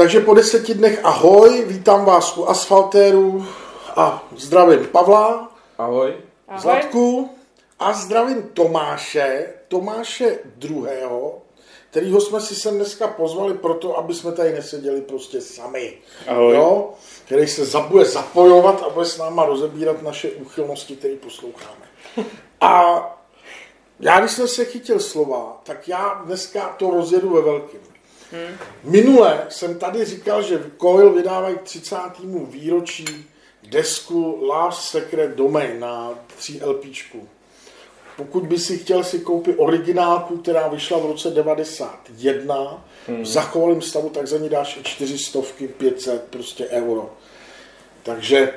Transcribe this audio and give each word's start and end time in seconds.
Takže 0.00 0.20
po 0.20 0.34
deseti 0.34 0.74
dnech 0.74 1.00
ahoj, 1.04 1.64
vítám 1.66 2.04
vás 2.04 2.36
u 2.36 2.48
Asfaltéru 2.48 3.46
a 3.96 4.24
zdravím 4.36 4.86
Pavla. 4.86 5.52
Ahoj. 5.78 6.14
Ahoj. 6.48 6.60
Zlatku 6.60 7.30
a 7.78 7.92
zdravím 7.92 8.42
Tomáše, 8.42 9.52
Tomáše 9.68 10.38
druhého, 10.56 11.38
kterýho 11.90 12.20
jsme 12.20 12.40
si 12.40 12.54
sem 12.54 12.74
dneska 12.76 13.08
pozvali 13.08 13.54
proto, 13.54 13.98
aby 13.98 14.14
jsme 14.14 14.32
tady 14.32 14.52
neseděli 14.52 15.00
prostě 15.00 15.40
sami. 15.40 15.98
Ahoj. 16.28 16.54
Jo? 16.54 16.90
Který 17.24 17.48
se 17.48 17.64
za- 17.64 17.80
bude 17.80 18.04
zapojovat 18.04 18.82
a 18.82 18.88
bude 18.88 19.06
s 19.06 19.18
náma 19.18 19.44
rozebírat 19.44 20.02
naše 20.02 20.30
úchylnosti, 20.30 20.96
které 20.96 21.16
posloucháme. 21.16 21.86
A 22.60 23.00
já, 24.00 24.20
když 24.20 24.32
jsem 24.32 24.48
se 24.48 24.64
chytil 24.64 25.00
slova, 25.00 25.60
tak 25.62 25.88
já 25.88 26.22
dneska 26.24 26.74
to 26.78 26.90
rozjedu 26.90 27.30
ve 27.34 27.40
velkým. 27.42 27.80
Minule 28.84 29.46
jsem 29.48 29.78
tady 29.78 30.04
říkal, 30.04 30.42
že 30.42 30.70
Coil 30.80 31.12
vydávají 31.12 31.56
k 31.56 31.62
30. 31.62 31.96
výročí 32.50 33.26
desku 33.68 34.38
Love 34.40 34.76
Secret 34.76 35.30
Domain 35.30 35.80
na 35.80 36.14
3 36.36 36.60
LPčku. 36.64 37.28
Pokud 38.16 38.46
by 38.46 38.58
si 38.58 38.78
chtěl 38.78 39.04
si 39.04 39.18
koupit 39.18 39.56
originálku, 39.58 40.36
která 40.36 40.68
vyšla 40.68 40.98
v 40.98 41.06
roce 41.06 41.30
91, 41.30 42.84
v 43.08 43.26
zachovalém 43.26 43.82
stavu, 43.82 44.08
tak 44.08 44.26
za 44.26 44.38
ní 44.38 44.48
dáš 44.48 44.76
i 44.76 44.82
400, 44.82 45.38
500 45.78 46.24
prostě 46.30 46.66
euro. 46.66 47.10
Takže 48.02 48.52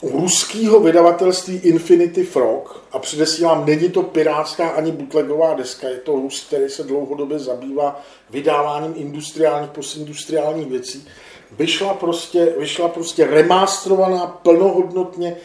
u 0.00 0.20
ruského 0.20 0.80
vydavatelství 0.80 1.56
Infinity 1.56 2.24
Frog, 2.24 2.82
a 2.92 2.98
předesílám, 2.98 3.66
není 3.66 3.88
to 3.88 4.02
pirátská 4.02 4.68
ani 4.68 4.92
bootlegová 4.92 5.54
deska, 5.54 5.88
je 5.88 5.96
to 5.96 6.12
Rus, 6.12 6.44
který 6.44 6.68
se 6.68 6.82
dlouhodobě 6.82 7.38
zabývá 7.38 8.00
vydáváním 8.30 8.92
industriálních, 8.96 9.70
postindustriálních 9.70 10.68
věcí, 10.68 11.08
vyšla 11.52 11.94
prostě, 11.94 12.54
vyšla 12.58 12.88
prostě 12.88 13.26
remasterovaná, 13.26 14.26
plnohodnotně 14.26 15.36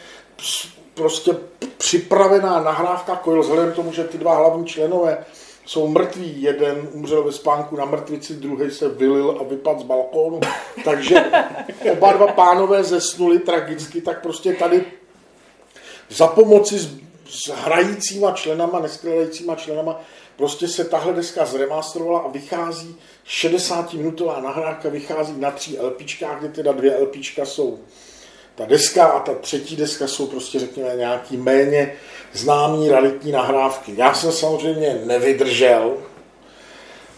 prostě 0.94 1.36
připravená 1.78 2.62
nahrávka 2.62 3.20
Coil, 3.24 3.42
vzhledem 3.42 3.72
k 3.72 3.74
tomu, 3.74 3.92
že 3.92 4.04
ty 4.04 4.18
dva 4.18 4.36
hlavní 4.36 4.66
členové 4.66 5.24
jsou 5.66 5.88
mrtví, 5.88 6.42
jeden 6.42 6.88
umřel 6.92 7.22
ve 7.22 7.32
spánku 7.32 7.76
na 7.76 7.84
mrtvici, 7.84 8.34
druhý 8.34 8.70
se 8.70 8.88
vylil 8.88 9.38
a 9.40 9.44
vypadl 9.44 9.80
z 9.80 9.82
balkónu, 9.82 10.40
takže 10.84 11.24
oba 11.92 12.12
dva 12.12 12.26
pánové 12.26 12.84
zesnuli 12.84 13.38
tragicky, 13.38 14.00
tak 14.00 14.22
prostě 14.22 14.52
tady 14.52 14.84
za 16.08 16.26
pomoci 16.26 16.78
s, 16.78 16.88
s 17.28 17.48
hrajícíma 17.48 18.32
členama, 18.32 18.80
neskvělajícíma 18.80 19.54
členama, 19.54 20.00
prostě 20.36 20.68
se 20.68 20.84
tahle 20.84 21.12
deska 21.12 21.44
zremasterovala 21.44 22.20
a 22.20 22.28
vychází 22.28 22.96
60-minutová 23.28 24.42
nahrávka, 24.42 24.88
vychází 24.88 25.40
na 25.40 25.50
tří 25.50 25.78
LPčkách, 25.78 26.38
kde 26.38 26.48
teda 26.48 26.72
dvě 26.72 26.98
LPčka 26.98 27.44
jsou 27.44 27.78
ta 28.56 28.64
deska 28.64 29.06
a 29.06 29.20
ta 29.20 29.34
třetí 29.34 29.76
deska 29.76 30.08
jsou 30.08 30.26
prostě, 30.26 30.58
řekněme, 30.58 30.96
nějaký 30.96 31.36
méně 31.36 31.92
známý 32.32 32.88
raritní 32.88 33.32
nahrávky. 33.32 33.94
Já 33.96 34.14
jsem 34.14 34.32
samozřejmě 34.32 35.00
nevydržel, 35.04 35.96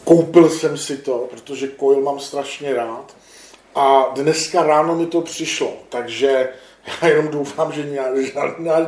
koupil 0.05 0.50
jsem 0.50 0.77
si 0.77 0.97
to, 0.97 1.27
protože 1.31 1.70
Coil 1.81 2.00
mám 2.00 2.20
strašně 2.20 2.75
rád 2.75 3.16
a 3.75 4.11
dneska 4.14 4.62
ráno 4.62 4.97
mi 4.97 5.06
to 5.06 5.20
přišlo, 5.20 5.72
takže 5.89 6.48
já 7.03 7.09
jenom 7.09 7.28
doufám, 7.28 7.72
že 7.72 7.83
žádný, 7.92 8.33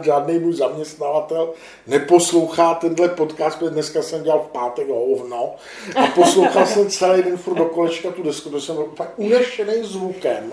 žádný 0.03 0.39
můj 0.39 0.55
zaměstnavatel 0.55 1.53
neposlouchá 1.87 2.75
tenhle 2.75 3.09
podcast, 3.09 3.59
protože 3.59 3.71
dneska 3.71 4.03
jsem 4.03 4.23
dělal 4.23 4.41
v 4.49 4.53
pátek 4.53 4.89
hovno 4.89 5.55
a 5.97 6.07
poslouchal 6.07 6.67
jsem 6.67 6.91
celý 6.91 7.23
den 7.23 7.37
furt 7.37 7.55
do 7.55 7.65
kolečka 7.65 8.11
tu 8.11 8.23
desku, 8.23 8.51
protože 8.51 8.67
jsem 8.67 8.77
byl 8.77 8.89
tak 8.97 9.13
unešený 9.17 9.75
zvukem, 9.83 10.53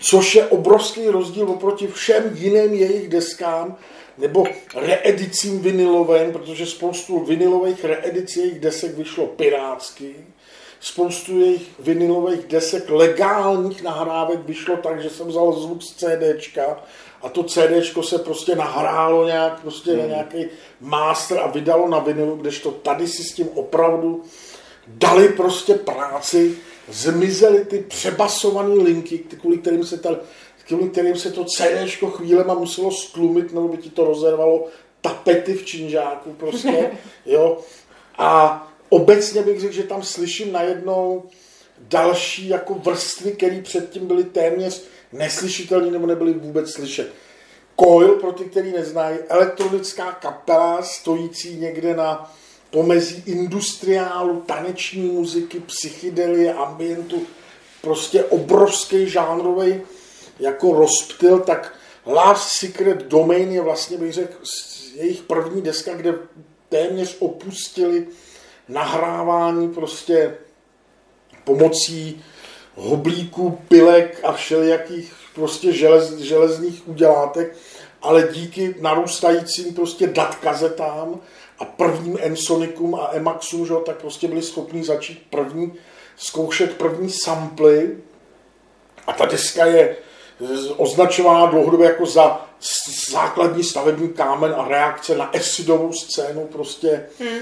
což 0.00 0.34
je 0.34 0.46
obrovský 0.46 1.08
rozdíl 1.08 1.50
oproti 1.50 1.86
všem 1.86 2.30
jiným 2.34 2.74
jejich 2.74 3.08
deskám, 3.08 3.76
nebo 4.18 4.44
reedicím 4.74 5.60
vinilovým, 5.60 6.32
protože 6.32 6.66
spoustu 6.66 7.24
vinilových 7.24 7.84
reedicí 7.84 8.40
jejich 8.40 8.60
desek 8.60 8.96
vyšlo 8.96 9.26
pirátsky, 9.26 10.14
spoustu 10.80 11.40
jejich 11.40 11.62
vinilových 11.78 12.46
desek 12.46 12.90
legálních 12.90 13.82
nahrávek 13.82 14.38
vyšlo 14.46 14.76
tak, 14.76 15.02
že 15.02 15.10
jsem 15.10 15.26
vzal 15.26 15.52
zvuk 15.52 15.82
z 15.82 15.94
CDčka 15.94 16.84
a 17.22 17.28
to 17.28 17.42
CDčko 17.42 18.02
se 18.02 18.18
prostě 18.18 18.56
nahrálo 18.56 19.26
nějak 19.26 19.60
prostě 19.60 19.96
na 19.96 20.06
nějaký 20.06 20.46
master 20.80 21.38
a 21.38 21.46
vydalo 21.46 21.88
na 21.88 21.98
vinilu, 21.98 22.36
kdežto 22.36 22.70
tady 22.70 23.08
si 23.08 23.24
s 23.24 23.32
tím 23.32 23.48
opravdu 23.54 24.22
dali 24.86 25.28
prostě 25.28 25.74
práci, 25.74 26.56
zmizely 26.90 27.64
ty 27.64 27.78
přebasované 27.78 28.74
linky, 28.74 29.18
kvůli 29.18 29.58
kterým 29.58 29.84
se, 29.84 29.98
ta, 29.98 30.16
kvůli 30.66 30.88
kterým 30.88 31.16
se 31.16 31.32
to 31.32 31.44
CDčko 31.44 32.10
chvílema 32.10 32.54
muselo 32.54 32.90
stlumit, 32.90 33.52
nebo 33.52 33.68
by 33.68 33.76
ti 33.76 33.90
to 33.90 34.04
rozervalo 34.04 34.66
tapety 35.00 35.54
v 35.54 35.64
činžáku 35.64 36.32
prostě, 36.32 36.90
jo. 37.26 37.58
A 38.18 38.72
obecně 38.88 39.42
bych 39.42 39.60
řekl, 39.60 39.74
že 39.74 39.82
tam 39.82 40.02
slyším 40.02 40.52
najednou 40.52 41.22
další 41.78 42.48
jako 42.48 42.74
vrstvy, 42.74 43.32
které 43.32 43.62
předtím 43.62 44.06
byly 44.06 44.24
téměř 44.24 44.84
neslyšitelné 45.12 45.90
nebo 45.90 46.06
nebyly 46.06 46.32
vůbec 46.32 46.72
slyšet. 46.72 47.12
Coil, 47.80 48.08
pro 48.08 48.32
ty, 48.32 48.44
který 48.44 48.72
neznají, 48.72 49.18
elektronická 49.28 50.12
kapela 50.12 50.82
stojící 50.82 51.56
někde 51.56 51.96
na 51.96 52.34
pomezí 52.70 53.22
industriálu, 53.26 54.40
taneční 54.40 55.08
muziky, 55.08 55.60
psychedelie, 55.60 56.54
ambientu, 56.54 57.22
prostě 57.82 58.24
obrovský 58.24 59.08
žánrový 59.10 59.80
jako 60.40 60.72
rozptyl, 60.72 61.38
tak 61.38 61.74
Last 62.06 62.48
Secret 62.48 63.02
Domain 63.02 63.52
je 63.52 63.62
vlastně, 63.62 63.96
bych 63.96 64.12
řekl, 64.12 64.34
jejich 64.94 65.22
první 65.22 65.62
deska, 65.62 65.94
kde 65.94 66.14
téměř 66.68 67.16
opustili 67.18 68.06
nahrávání 68.68 69.68
prostě 69.68 70.34
pomocí 71.44 72.22
hoblíků, 72.74 73.58
pilek 73.68 74.20
a 74.22 74.32
všelijakých 74.32 75.12
prostě 75.34 75.72
želez, 75.72 76.16
železných 76.16 76.88
udělátek, 76.88 77.56
ale 78.02 78.28
díky 78.32 78.74
narůstajícím 78.80 79.74
prostě 79.74 80.06
datkazetám 80.06 81.20
a 81.60 81.64
prvním 81.64 82.18
Ensonicům 82.20 82.94
a 82.94 83.10
Emaxům, 83.12 83.66
že, 83.66 83.72
jo, 83.72 83.80
tak 83.80 83.96
prostě 83.96 84.28
byli 84.28 84.42
schopni 84.42 84.84
začít 84.84 85.26
první, 85.30 85.72
zkoušet 86.16 86.76
první 86.76 87.10
samply 87.10 87.96
a 89.06 89.12
ta 89.12 89.26
deska 89.26 89.66
je 89.66 89.96
označována 90.76 91.46
dlouhodobě 91.46 91.86
jako 91.86 92.06
za 92.06 92.46
základní 93.10 93.64
stavební 93.64 94.08
kámen 94.08 94.54
a 94.56 94.68
reakce 94.68 95.16
na 95.16 95.24
acidovou 95.24 95.92
scénu 95.92 96.46
prostě 96.46 97.06
hmm. 97.20 97.38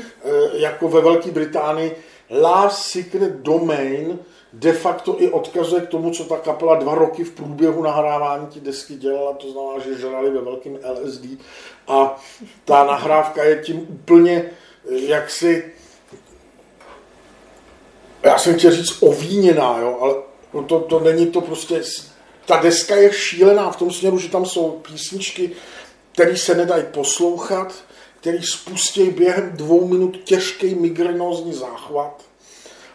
jako 0.52 0.88
ve 0.88 1.00
Velké 1.00 1.30
Británii. 1.30 1.96
Last 2.30 2.82
Secret 2.82 3.32
Domain 3.32 4.18
de 4.52 4.72
facto 4.72 5.22
i 5.22 5.30
odkazuje 5.30 5.82
k 5.82 5.88
tomu, 5.88 6.10
co 6.10 6.24
ta 6.24 6.36
kapela 6.36 6.74
dva 6.74 6.94
roky 6.94 7.24
v 7.24 7.30
průběhu 7.30 7.82
nahrávání 7.82 8.46
ty 8.46 8.60
desky 8.60 8.94
dělala, 8.94 9.32
to 9.32 9.50
znamená, 9.50 9.78
že 9.78 10.00
žrali 10.00 10.30
ve 10.30 10.40
velkém 10.40 10.78
LSD 10.92 11.24
a 11.88 12.20
ta 12.64 12.84
nahrávka 12.84 13.44
je 13.44 13.62
tím 13.62 13.86
úplně 13.88 14.50
jaksi 14.90 15.72
já 18.22 18.38
jsem 18.38 18.58
chtěl 18.58 18.70
říct 18.70 19.02
ovíněná, 19.02 19.78
jo, 19.80 19.98
ale 20.00 20.14
to, 20.66 20.80
to 20.80 21.00
není 21.00 21.26
to 21.26 21.40
prostě 21.40 21.82
ta 22.46 22.56
deska 22.56 22.96
je 22.96 23.12
šílená 23.12 23.70
v 23.70 23.76
tom 23.76 23.90
směru, 23.90 24.18
že 24.18 24.28
tam 24.28 24.46
jsou 24.46 24.70
písničky, 24.70 25.50
které 26.12 26.36
se 26.36 26.54
nedají 26.54 26.84
poslouchat, 26.92 27.74
které 28.20 28.38
spustí 28.42 29.10
během 29.10 29.52
dvou 29.52 29.88
minut 29.88 30.16
těžký 30.24 30.74
migrenózní 30.74 31.52
záchvat. 31.52 32.27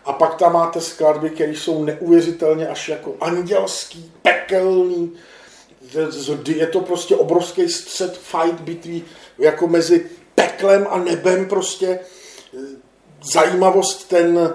A 0.06 0.14
pak 0.14 0.36
tam 0.36 0.54
máte 0.54 0.82
skladby, 0.82 1.30
které 1.30 1.52
jsou 1.52 1.84
neuvěřitelně 1.84 2.68
až 2.68 2.90
jako 2.90 3.16
andělský, 3.22 4.12
pekelný. 4.22 5.12
Je 6.48 6.68
to 6.68 6.80
prostě 6.80 7.16
obrovský 7.16 7.70
střed 7.70 8.18
fight 8.18 8.62
bitví 8.62 9.04
jako 9.38 9.68
mezi 9.68 10.10
peklem 10.36 10.88
a 10.90 10.98
nebem 10.98 11.46
prostě. 11.46 12.00
Zajímavost 13.34 14.10
ten 14.10 14.54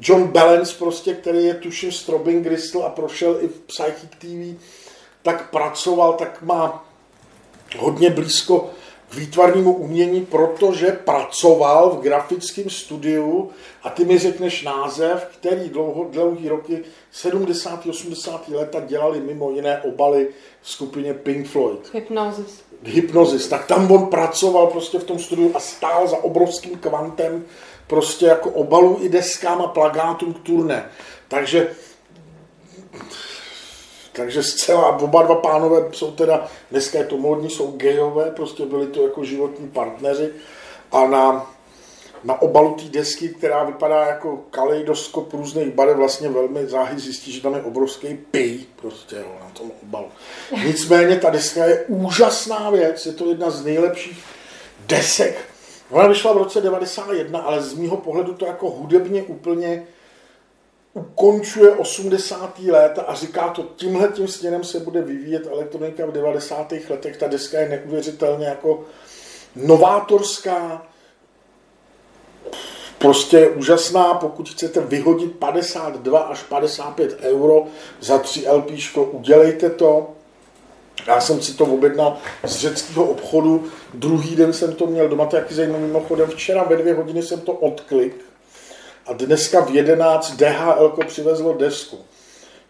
John 0.00 0.26
Balance 0.26 0.74
prostě, 0.78 1.14
který 1.14 1.44
je 1.44 1.54
tuším 1.54 1.92
z 1.92 2.08
Robin 2.08 2.42
Gristle 2.42 2.84
a 2.84 2.88
prošel 2.88 3.38
i 3.40 3.48
v 3.48 3.60
Psychic 3.60 4.10
TV, 4.18 4.62
tak 5.22 5.50
pracoval, 5.50 6.12
tak 6.12 6.42
má 6.42 6.84
hodně 7.78 8.10
blízko 8.10 8.70
k 9.10 9.14
výtvarnému 9.14 9.72
umění, 9.72 10.26
protože 10.26 10.86
pracoval 10.86 11.90
v 11.90 12.00
grafickém 12.00 12.70
studiu 12.70 13.50
a 13.82 13.90
ty 13.90 14.04
mi 14.04 14.18
řekneš 14.18 14.62
název, 14.62 15.28
který 15.38 15.68
dlouho, 15.68 16.04
dlouhý 16.10 16.48
roky, 16.48 16.84
70. 17.12 17.86
80. 17.86 18.48
leta 18.48 18.80
dělali 18.80 19.20
mimo 19.20 19.50
jiné 19.50 19.82
obaly 19.82 20.28
v 20.62 20.70
skupině 20.70 21.14
Pink 21.14 21.46
Floyd. 21.46 21.90
Hypnosis. 21.94 22.62
Hypnosis. 22.82 23.48
Tak 23.48 23.66
tam 23.66 23.92
on 23.92 24.06
pracoval 24.06 24.66
prostě 24.66 24.98
v 24.98 25.04
tom 25.04 25.18
studiu 25.18 25.50
a 25.54 25.60
stál 25.60 26.08
za 26.08 26.16
obrovským 26.16 26.78
kvantem 26.78 27.44
prostě 27.86 28.26
jako 28.26 28.50
obalů 28.50 28.98
i 29.00 29.08
deskám 29.08 29.62
a 29.62 29.66
plagátům 29.66 30.34
k 30.34 30.38
turné. 30.38 30.90
Takže 31.28 31.68
takže 34.18 34.42
zcela 34.42 34.98
oba 34.98 35.22
dva 35.22 35.34
pánové 35.34 35.88
jsou 35.92 36.10
teda, 36.10 36.48
dneska 36.70 36.98
je 36.98 37.04
to 37.04 37.16
módní, 37.16 37.50
jsou 37.50 37.72
gejové, 37.76 38.30
prostě 38.30 38.66
byli 38.66 38.86
to 38.86 39.02
jako 39.02 39.24
životní 39.24 39.68
partneři 39.68 40.30
a 40.92 41.06
na, 41.06 41.50
na 42.24 42.42
obalu 42.42 42.74
té 42.74 42.84
desky, 42.84 43.28
která 43.28 43.64
vypadá 43.64 44.06
jako 44.06 44.44
kaleidoskop 44.50 45.32
různých 45.32 45.74
barev, 45.74 45.96
vlastně 45.96 46.28
velmi 46.28 46.66
záhy 46.66 46.98
zjistí, 46.98 47.32
že 47.32 47.42
tam 47.42 47.54
je 47.54 47.62
obrovský 47.62 48.18
pij 48.30 48.66
prostě 48.76 49.16
jo, 49.16 49.36
na 49.40 49.50
tom 49.50 49.70
obalu. 49.82 50.08
Nicméně 50.66 51.16
ta 51.16 51.30
deska 51.30 51.64
je 51.64 51.84
úžasná 51.88 52.70
věc, 52.70 53.06
je 53.06 53.12
to 53.12 53.28
jedna 53.28 53.50
z 53.50 53.64
nejlepších 53.64 54.24
desek. 54.86 55.38
Ona 55.90 56.08
vyšla 56.08 56.32
v 56.32 56.36
roce 56.36 56.60
91, 56.60 57.40
ale 57.40 57.62
z 57.62 57.74
mýho 57.74 57.96
pohledu 57.96 58.34
to 58.34 58.46
jako 58.46 58.70
hudebně 58.70 59.22
úplně 59.22 59.86
ukončuje 60.94 61.70
80. 61.70 62.58
léta 62.58 63.02
a 63.02 63.14
říká 63.14 63.48
to, 63.48 63.62
tímhle 63.76 64.08
tím 64.08 64.28
směrem 64.28 64.64
se 64.64 64.80
bude 64.80 65.02
vyvíjet 65.02 65.46
elektronika 65.46 66.06
v 66.06 66.12
90. 66.12 66.72
letech. 66.90 67.16
Ta 67.16 67.28
deska 67.28 67.60
je 67.60 67.68
neuvěřitelně 67.68 68.46
jako 68.46 68.84
novátorská, 69.56 70.86
prostě 72.98 73.48
úžasná, 73.48 74.14
pokud 74.14 74.48
chcete 74.48 74.80
vyhodit 74.80 75.38
52 75.38 76.20
až 76.20 76.42
55 76.42 77.18
euro 77.20 77.66
za 78.00 78.18
3 78.18 78.48
LP, 78.50 78.70
udělejte 78.96 79.70
to. 79.70 80.10
Já 81.06 81.20
jsem 81.20 81.42
si 81.42 81.54
to 81.54 81.64
objednal 81.64 82.16
z 82.44 82.56
řeckého 82.56 83.04
obchodu, 83.04 83.64
druhý 83.94 84.36
den 84.36 84.52
jsem 84.52 84.74
to 84.74 84.86
měl 84.86 85.08
doma, 85.08 85.26
to 85.26 85.36
jaký 85.36 85.54
zajímavý 85.54 85.82
mimochodem, 85.82 86.30
včera 86.30 86.64
ve 86.64 86.76
dvě 86.76 86.94
hodiny 86.94 87.22
jsem 87.22 87.40
to 87.40 87.52
odklik 87.52 88.24
a 89.08 89.12
dneska 89.12 89.60
v 89.60 89.74
11 89.74 90.36
DHL 90.36 90.96
přivezlo 91.06 91.52
desku. 91.52 91.98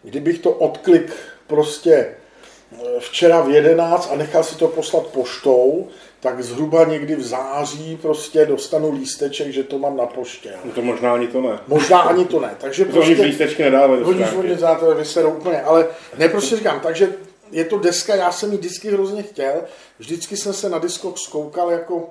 Kdybych 0.03 0.39
to 0.39 0.51
odklik 0.51 1.13
prostě 1.47 1.93
eh, 1.93 2.99
včera 2.99 3.41
v 3.41 3.49
11 3.49 4.09
a 4.13 4.15
nechal 4.15 4.43
si 4.43 4.55
to 4.55 4.67
poslat 4.67 5.07
poštou, 5.07 5.87
tak 6.19 6.43
zhruba 6.43 6.83
někdy 6.83 7.15
v 7.15 7.23
září 7.23 7.97
prostě 8.01 8.45
dostanu 8.45 8.91
lísteček, 8.91 9.47
že 9.47 9.63
to 9.63 9.79
mám 9.79 9.97
na 9.97 10.05
poště. 10.05 10.53
No 10.65 10.71
to 10.71 10.81
možná 10.81 11.13
ani 11.13 11.27
to 11.27 11.41
ne. 11.41 11.59
Možná 11.67 11.99
ani 11.99 12.25
to 12.25 12.39
ne. 12.39 12.55
Takže 12.57 12.85
to 12.85 12.91
prostě, 12.91 13.21
lístečky 13.21 13.63
nedávají 13.63 14.03
Hodíš 14.03 14.31
hodně 14.31 14.55
za 14.55 14.75
to 14.75 14.95
vyserou 14.95 15.29
úplně, 15.29 15.61
ale 15.61 15.87
ne, 16.17 16.29
prostě 16.29 16.55
říkám, 16.55 16.79
takže 16.79 17.13
je 17.51 17.65
to 17.65 17.79
deska, 17.79 18.15
já 18.15 18.31
jsem 18.31 18.51
ji 18.51 18.57
disky 18.57 18.91
hrozně 18.91 19.23
chtěl, 19.23 19.63
vždycky 19.99 20.37
jsem 20.37 20.53
se 20.53 20.69
na 20.69 20.79
diskok 20.79 21.17
zkoukal 21.17 21.71
jako 21.71 22.09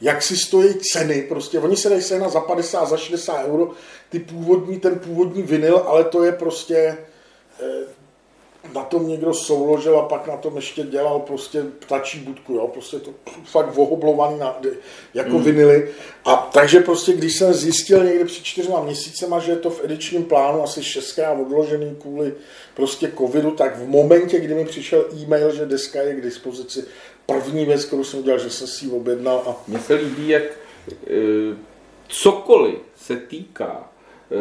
jak 0.00 0.22
si 0.22 0.36
stojí 0.36 0.74
ceny, 0.92 1.22
prostě 1.22 1.58
oni 1.58 1.76
se 1.76 1.88
dají 1.88 2.02
sehnat 2.02 2.32
za 2.32 2.40
50, 2.40 2.88
za 2.88 2.96
60 2.96 3.44
euro, 3.44 3.70
ty 4.10 4.18
původní, 4.18 4.80
ten 4.80 4.98
původní 4.98 5.42
vinyl, 5.42 5.76
ale 5.76 6.04
to 6.04 6.24
je 6.24 6.32
prostě, 6.32 6.98
eh, 7.60 7.64
na 8.74 8.82
tom 8.82 9.08
někdo 9.08 9.34
souložil 9.34 9.98
a 9.98 10.08
pak 10.08 10.26
na 10.26 10.36
tom 10.36 10.56
ještě 10.56 10.82
dělal 10.82 11.20
prostě 11.20 11.62
ptačí 11.78 12.18
budku, 12.18 12.54
jo, 12.54 12.68
prostě 12.68 12.98
to 12.98 13.10
fakt 13.44 13.74
vohoblovaný 13.74 14.38
na, 14.38 14.60
jako 15.14 15.30
mm. 15.30 15.42
vinily. 15.42 15.88
A 16.24 16.50
takže 16.52 16.80
prostě, 16.80 17.12
když 17.12 17.38
jsem 17.38 17.54
zjistil 17.54 18.04
někdy 18.04 18.24
před 18.24 18.44
čtyřma 18.44 18.80
měsícema, 18.80 19.38
že 19.38 19.52
je 19.52 19.56
to 19.56 19.70
v 19.70 19.84
edičním 19.84 20.24
plánu 20.24 20.62
asi 20.62 20.82
šestkrát 20.82 21.40
odložený 21.40 21.96
kvůli 22.00 22.34
prostě 22.74 23.12
covidu, 23.18 23.50
tak 23.50 23.76
v 23.76 23.88
momentě, 23.88 24.40
kdy 24.40 24.54
mi 24.54 24.64
přišel 24.64 25.04
e-mail, 25.22 25.54
že 25.54 25.66
deska 25.66 26.02
je 26.02 26.14
k 26.14 26.22
dispozici, 26.22 26.84
první 27.26 27.64
věc, 27.64 27.84
kterou 27.84 28.04
jsem 28.04 28.20
udělal, 28.20 28.40
že 28.40 28.50
jsem 28.50 28.66
si 28.66 28.84
ji 28.84 28.90
objednal. 28.90 29.42
A... 29.46 29.56
Mně 29.68 29.78
se 29.78 29.94
líbí, 29.94 30.28
jak 30.28 30.42
e, 30.42 30.50
cokoliv 32.08 32.78
se 32.96 33.16
týká 33.16 33.88
e, 34.30 34.36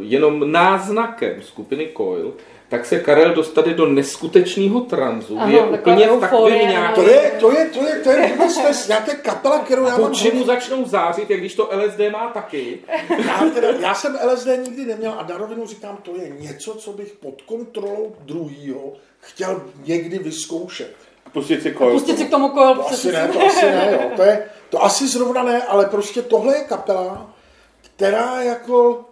jenom 0.00 0.52
náznakem 0.52 1.42
skupiny 1.42 1.88
Coil, 1.96 2.34
tak 2.72 2.86
se 2.86 3.00
Karel 3.00 3.34
dostane 3.34 3.74
do 3.74 3.86
neskutečného 3.86 4.80
tranzu. 4.80 5.38
Ano, 5.38 5.52
je 5.52 5.62
úplně 5.62 6.08
v 6.08 6.20
takovém 6.20 6.68
nějakém... 6.68 7.04
To 7.04 7.10
je, 7.10 7.32
to 7.40 7.52
je, 7.52 7.66
to 7.66 7.82
je, 7.86 7.94
to 7.94 8.10
je, 8.10 8.32
to 8.36 8.66
je 8.66 8.72
nějaké 8.88 9.14
kapela, 9.14 9.58
kterou 9.58 9.86
já 9.86 9.98
mám... 9.98 10.14
čemu 10.14 10.44
začnou 10.44 10.84
zářit, 10.84 11.30
jak 11.30 11.40
když 11.40 11.54
to 11.54 11.70
LSD 11.72 12.00
má 12.12 12.30
taky. 12.30 12.78
Já, 13.26 13.50
teda, 13.54 13.68
já 13.68 13.94
jsem 13.94 14.18
LSD 14.32 14.46
nikdy 14.46 14.84
neměl 14.84 15.14
a 15.18 15.26
na 15.28 15.36
rovinu 15.36 15.66
říkám, 15.66 15.98
to 16.02 16.16
je 16.16 16.28
něco, 16.28 16.74
co 16.74 16.92
bych 16.92 17.12
pod 17.12 17.42
kontrolou 17.42 18.14
druhýho 18.20 18.92
chtěl 19.20 19.62
někdy 19.84 20.18
vyzkoušet. 20.18 20.94
Pustit 21.32 21.62
si 21.62 21.72
koil. 21.72 21.92
Pustit 21.92 22.18
si 22.18 22.24
k 22.24 22.30
tomu 22.30 22.48
koil. 22.48 22.74
To 22.74 22.88
asi 22.88 23.12
ne, 23.12 23.28
to 23.32 23.46
asi 23.46 23.66
ne, 23.66 23.88
jo. 23.92 24.10
To, 24.16 24.22
je, 24.22 24.48
to 24.70 24.84
asi 24.84 25.08
zrovna 25.08 25.42
ne, 25.42 25.62
ale 25.62 25.86
prostě 25.86 26.22
tohle 26.22 26.56
je 26.56 26.64
kapela, 26.64 27.34
která 27.82 28.42
jako 28.42 29.04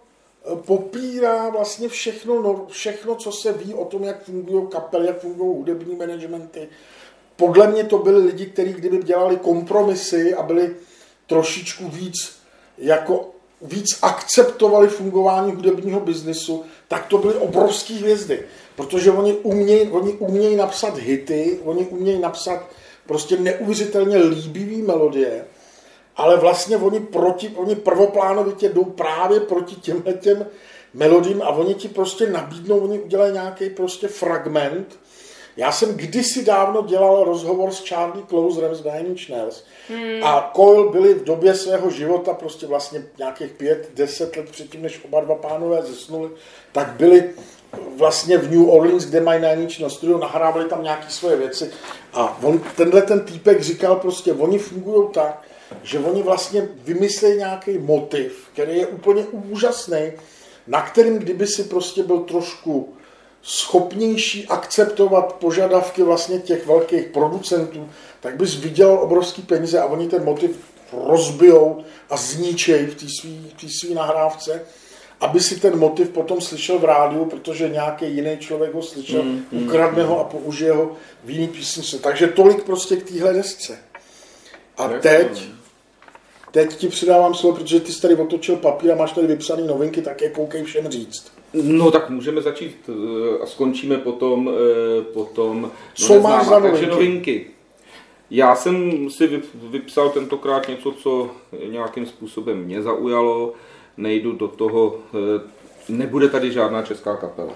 popírá 0.65 1.49
vlastně 1.49 1.89
všechno, 1.89 2.41
no, 2.41 2.65
všechno, 2.69 3.15
co 3.15 3.31
se 3.31 3.53
ví 3.53 3.73
o 3.73 3.85
tom, 3.85 4.03
jak 4.03 4.23
fungují 4.23 4.67
kapely, 4.67 5.07
jak 5.07 5.21
fungují 5.21 5.57
hudební 5.57 5.95
managementy. 5.95 6.69
Podle 7.35 7.67
mě 7.67 7.83
to 7.83 7.97
byli 7.97 8.25
lidi, 8.25 8.45
kteří 8.45 8.73
kdyby 8.73 8.97
dělali 8.97 9.37
kompromisy 9.37 10.33
a 10.33 10.43
byli 10.43 10.75
trošičku 11.27 11.87
víc 11.87 12.13
jako 12.77 13.29
víc 13.61 13.99
akceptovali 14.01 14.87
fungování 14.87 15.51
hudebního 15.51 15.99
biznisu, 15.99 16.63
tak 16.87 17.05
to 17.05 17.17
byly 17.17 17.33
obrovské 17.33 17.93
hvězdy. 17.93 18.43
Protože 18.75 19.11
oni 19.11 19.33
umějí, 19.33 19.89
oni 19.89 20.13
umějí 20.13 20.55
napsat 20.55 20.97
hity, 20.97 21.59
oni 21.63 21.85
umějí 21.85 22.19
napsat 22.19 22.67
prostě 23.05 23.37
neuvěřitelně 23.37 24.17
líbivý 24.17 24.81
melodie, 24.81 25.45
ale 26.17 26.37
vlastně 26.37 26.77
oni, 26.77 26.99
proti, 26.99 27.49
oni 27.55 27.75
prvoplánovitě 27.75 28.69
jdou 28.69 28.83
právě 28.83 29.39
proti 29.39 29.75
těmhle 29.75 30.13
těm 30.13 30.45
melodím 30.93 31.41
a 31.41 31.49
oni 31.49 31.73
ti 31.73 31.87
prostě 31.87 32.29
nabídnou, 32.29 32.79
oni 32.79 32.99
udělají 32.99 33.33
nějaký 33.33 33.69
prostě 33.69 34.07
fragment. 34.07 34.99
Já 35.57 35.71
jsem 35.71 35.95
kdysi 35.95 36.45
dávno 36.45 36.81
dělal 36.81 37.23
rozhovor 37.23 37.71
s 37.71 37.83
Charlie 37.89 38.25
Closerem 38.27 38.75
z 38.75 38.83
Nine 38.83 38.99
Inch 38.99 39.29
Nails 39.29 39.63
hmm. 39.89 40.23
a 40.23 40.51
Coil 40.55 40.89
byli 40.89 41.13
v 41.13 41.23
době 41.23 41.55
svého 41.55 41.89
života, 41.89 42.33
prostě 42.33 42.67
vlastně 42.67 43.03
nějakých 43.17 43.51
pět, 43.51 43.89
deset 43.93 44.37
let 44.37 44.49
předtím, 44.49 44.81
než 44.81 45.01
oba 45.05 45.21
dva 45.21 45.35
pánové 45.35 45.81
zesnuli, 45.81 46.29
tak 46.71 46.87
byli 46.87 47.29
vlastně 47.97 48.37
v 48.37 48.51
New 48.51 48.69
Orleans, 48.69 49.05
kde 49.05 49.21
mají 49.21 49.41
na 49.81 49.89
studio, 49.89 50.17
nahrávali 50.17 50.65
tam 50.65 50.83
nějaké 50.83 51.09
svoje 51.09 51.35
věci 51.35 51.71
a 52.13 52.43
on, 52.43 52.61
tenhle 52.75 53.01
ten 53.01 53.19
týpek 53.19 53.61
říkal 53.61 53.95
prostě, 53.95 54.33
oni 54.33 54.59
fungují 54.59 55.07
tak, 55.13 55.43
že 55.83 55.99
oni 55.99 56.23
vlastně 56.23 56.69
vymyslí 56.83 57.37
nějaký 57.37 57.77
motiv, 57.77 58.47
který 58.53 58.77
je 58.77 58.87
úplně 58.87 59.23
úžasný, 59.23 60.11
na 60.67 60.81
kterým 60.81 61.19
kdyby 61.19 61.47
si 61.47 61.63
prostě 61.63 62.03
byl 62.03 62.19
trošku 62.19 62.93
schopnější 63.41 64.47
akceptovat 64.47 65.33
požadavky 65.33 66.03
vlastně 66.03 66.39
těch 66.39 66.67
velkých 66.67 67.05
producentů, 67.05 67.89
tak 68.19 68.35
bys 68.35 68.55
viděl 68.55 68.99
obrovský 69.01 69.41
peníze 69.41 69.79
a 69.79 69.85
oni 69.85 70.07
ten 70.07 70.23
motiv 70.23 70.59
rozbijou 70.93 71.83
a 72.09 72.17
zničejí 72.17 72.85
v 72.85 72.95
té 73.61 73.69
své 73.69 73.95
nahrávce 73.95 74.61
aby 75.21 75.39
si 75.39 75.59
ten 75.59 75.79
motiv 75.79 76.09
potom 76.09 76.41
slyšel 76.41 76.79
v 76.79 76.85
rádiu, 76.85 77.25
protože 77.25 77.69
nějaký 77.69 78.05
jiný 78.15 78.37
člověk 78.37 78.73
ho 78.73 78.81
slyšel, 78.81 79.23
mm, 79.23 79.45
mm, 79.51 79.63
ukradne 79.63 80.03
mm. 80.03 80.09
ho 80.09 80.19
a 80.19 80.23
použije 80.23 80.71
ho 80.71 80.91
v 81.23 81.29
jiný 81.29 81.47
písničce. 81.47 81.99
Takže 81.99 82.27
tolik 82.27 82.63
prostě 82.63 82.95
k 82.95 83.09
téhle 83.09 83.33
desce. 83.33 83.77
A 84.77 84.87
teď, 84.87 85.43
teď 86.51 86.75
ti 86.75 86.87
přidávám 86.87 87.33
slovo, 87.33 87.55
protože 87.55 87.79
ty 87.79 87.91
jsi 87.91 88.01
tady 88.01 88.15
otočil 88.15 88.55
papír 88.55 88.91
a 88.91 88.95
máš 88.95 89.11
tady 89.11 89.27
vypsané 89.27 89.63
novinky, 89.63 90.01
tak 90.01 90.21
je 90.21 90.29
koukej 90.29 90.63
všem 90.63 90.87
říct. 90.87 91.31
No 91.53 91.91
tak 91.91 92.09
můžeme 92.09 92.41
začít 92.41 92.89
eh, 92.89 93.43
a 93.43 93.45
skončíme 93.45 93.97
potom, 93.97 94.49
eh, 94.49 95.01
potom 95.01 95.71
Co 95.93 96.13
no, 96.13 96.21
máš 96.21 96.47
za 96.47 96.59
novinky? 96.59 96.85
novinky? 96.85 97.47
Já 98.31 98.55
jsem 98.55 99.09
si 99.09 99.41
vypsal 99.53 100.09
tentokrát 100.09 100.67
něco, 100.67 100.91
co 100.91 101.29
nějakým 101.71 102.05
způsobem 102.05 102.57
mě 102.57 102.81
zaujalo 102.81 103.53
nejdu 103.97 104.31
do 104.31 104.47
toho, 104.47 104.95
eh, 105.13 105.41
nebude 105.89 106.29
tady 106.29 106.51
žádná 106.51 106.81
česká 106.81 107.15
kapela. 107.15 107.53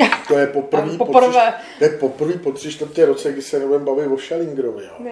To 0.28 0.38
je 0.38 0.46
poprvé, 0.46 0.98
poprvé. 0.98 1.28
Po, 1.28 1.78
to 1.78 1.84
je 1.84 1.90
poprvé 1.90 2.32
po 2.32 2.52
tři 2.52 2.72
čtvrtě 2.72 3.06
roce, 3.06 3.32
kdy 3.32 3.42
se 3.42 3.58
nebudeme 3.58 3.84
bavit 3.84 4.06
o 4.06 4.18
Schellingerovi. 4.18 4.84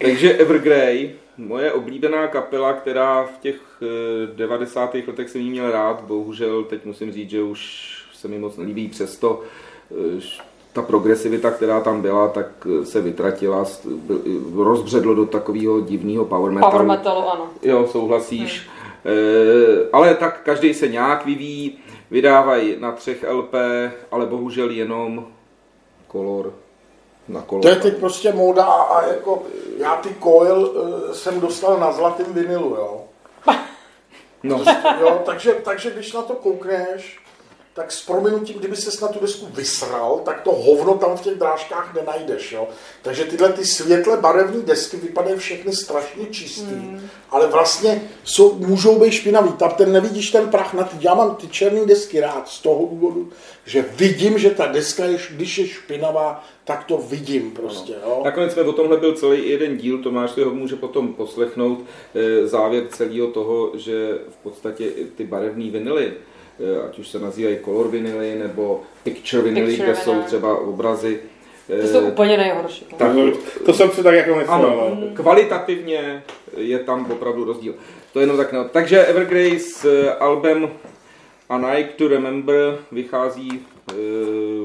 Takže 0.00 0.34
Evergrey, 0.34 1.10
moje 1.36 1.72
oblíbená 1.72 2.26
kapela, 2.26 2.72
která 2.72 3.22
v 3.22 3.38
těch 3.38 3.56
90. 4.34 4.94
Eh, 4.94 5.02
letech 5.06 5.30
jsem 5.30 5.40
jí 5.40 5.50
měl 5.50 5.70
rád, 5.70 6.00
bohužel 6.00 6.64
teď 6.64 6.84
musím 6.84 7.12
říct, 7.12 7.30
že 7.30 7.42
už 7.42 7.88
se 8.14 8.28
mi 8.28 8.38
moc 8.38 8.56
nelíbí, 8.56 8.88
přesto 8.88 9.42
eh, 9.90 10.20
ta 10.72 10.82
progresivita, 10.82 11.50
která 11.50 11.80
tam 11.80 12.02
byla, 12.02 12.28
tak 12.28 12.46
eh, 12.66 12.84
se 12.84 13.00
vytratila, 13.00 13.64
rozbředlo 14.56 15.14
do 15.14 15.26
takového 15.26 15.80
divného 15.80 16.24
power 16.24 16.52
metalu. 16.52 16.72
Power 16.72 16.86
metalu, 16.86 17.28
ano. 17.28 17.48
Jo, 17.62 17.86
souhlasíš. 17.92 18.62
Hmm. 18.62 18.78
E, 19.04 19.88
ale 19.92 20.14
tak 20.14 20.40
každý 20.42 20.74
se 20.74 20.88
nějak 20.88 21.26
vyvíjí, 21.26 21.78
vydávají 22.10 22.76
na 22.80 22.92
třech 22.92 23.24
LP, 23.28 23.54
ale 24.10 24.26
bohužel 24.26 24.70
jenom 24.70 25.26
kolor 26.06 26.54
na 27.28 27.42
kolor. 27.42 27.62
To 27.62 27.68
je 27.68 27.76
teď 27.76 27.96
prostě 27.96 28.32
móda 28.32 28.64
a 28.64 29.06
jako 29.06 29.42
já 29.78 29.96
ty 29.96 30.16
coil 30.22 30.58
uh, 30.58 31.12
jsem 31.12 31.40
dostal 31.40 31.80
na 31.80 31.92
zlatém 31.92 32.32
vinilu, 32.32 32.74
jo. 32.76 33.04
No, 34.42 34.64
Jo, 35.00 35.22
takže, 35.24 35.52
takže 35.52 35.90
když 35.90 36.12
na 36.12 36.22
to 36.22 36.34
koukneš, 36.34 37.20
tak 37.78 37.92
s 37.92 38.06
prominutím, 38.06 38.58
kdyby 38.58 38.76
se 38.76 39.04
na 39.04 39.08
tu 39.08 39.20
desku 39.20 39.48
vysral, 39.54 40.20
tak 40.24 40.40
to 40.40 40.52
hovno 40.52 40.94
tam 40.94 41.16
v 41.16 41.20
těch 41.20 41.34
drážkách 41.34 41.94
nenajdeš. 41.94 42.52
Jo? 42.52 42.68
Takže 43.02 43.24
tyhle 43.24 43.52
ty 43.52 43.64
světle 43.64 44.16
barevné 44.16 44.62
desky 44.62 44.96
vypadají 44.96 45.38
všechny 45.38 45.72
strašně 45.72 46.26
čistý, 46.26 46.74
mm. 46.74 47.08
ale 47.30 47.46
vlastně 47.46 48.02
jsou, 48.24 48.54
můžou 48.54 49.00
být 49.00 49.12
špinavý. 49.12 49.52
Tam 49.52 49.70
ten 49.70 49.92
nevidíš 49.92 50.30
ten 50.30 50.48
prach 50.48 50.74
na 50.74 50.84
ty. 50.84 50.96
Já 51.00 51.14
mám 51.14 51.36
ty 51.36 51.48
černé 51.48 51.86
desky 51.86 52.20
rád 52.20 52.48
z 52.48 52.62
toho 52.62 52.86
důvodu, 52.90 53.30
že 53.64 53.84
vidím, 53.96 54.38
že 54.38 54.50
ta 54.50 54.66
deska, 54.66 55.04
je, 55.04 55.18
když 55.30 55.58
je 55.58 55.66
špinavá, 55.68 56.44
tak 56.64 56.84
to 56.84 56.96
vidím 56.96 57.50
prostě. 57.50 57.92
Jo? 57.92 58.20
Nakonec 58.24 58.52
jsme 58.52 58.62
o 58.62 58.72
tomhle 58.72 58.96
byl 58.96 59.16
celý 59.16 59.48
jeden 59.48 59.76
díl, 59.76 60.02
Tomáš 60.02 60.30
si 60.30 60.42
ho 60.42 60.50
může 60.50 60.76
potom 60.76 61.14
poslechnout, 61.14 61.78
eh, 62.14 62.46
závěr 62.46 62.86
celého 62.88 63.26
toho, 63.26 63.72
že 63.74 64.18
v 64.28 64.36
podstatě 64.36 64.90
ty 65.16 65.24
barevné 65.24 65.70
vinily, 65.70 66.12
ať 66.88 66.98
už 66.98 67.08
se 67.08 67.18
nazývají 67.18 67.58
color 67.64 67.88
vinily 67.88 68.38
nebo 68.38 68.82
picture 69.02 69.42
vinily, 69.42 69.66
Picture 69.66 69.92
kde 69.92 69.96
jsou 70.00 70.10
vinyl. 70.10 70.24
třeba 70.26 70.58
obrazy. 70.58 71.20
To 71.80 71.86
jsou 71.88 72.00
úplně 72.08 72.36
nejhorší. 72.36 72.84
Tak, 72.96 73.12
To, 73.66 73.72
jsem 73.72 73.90
si 73.90 74.02
tak 74.02 74.14
jako 74.14 74.34
myslel. 74.36 74.54
ano, 74.56 74.96
no. 75.00 75.06
kvalitativně 75.14 76.22
je 76.56 76.78
tam 76.78 77.10
opravdu 77.12 77.44
rozdíl. 77.44 77.74
To 78.12 78.18
je 78.20 78.22
jenom 78.22 78.36
tak, 78.36 78.52
no. 78.52 78.64
Takže 78.68 79.04
Evergrey 79.06 79.58
s 79.58 79.84
eh, 79.84 80.12
albem 80.14 80.68
A 81.48 81.58
Night 81.58 81.94
to 81.96 82.08
Remember 82.08 82.78
vychází 82.92 83.60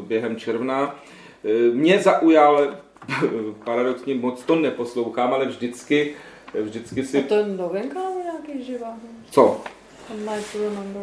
během 0.01 0.35
června. 0.35 0.99
Mě 1.73 1.99
zaujal, 1.99 2.67
paradoxně 3.65 4.15
moc 4.15 4.43
to 4.43 4.55
neposlouchám, 4.55 5.33
ale 5.33 5.45
vždycky, 5.45 6.15
vždycky 6.61 7.01
A 7.01 7.05
si... 7.05 7.23
to 7.23 7.35
je 7.35 7.45
novinka 7.45 7.99
nebo 7.99 8.19
nějaký 8.23 8.65
živá? 8.65 8.97
Co? 9.31 9.61
A 10.09 10.13
Night 10.33 10.51
to 10.51 10.57
Remember. 10.57 11.01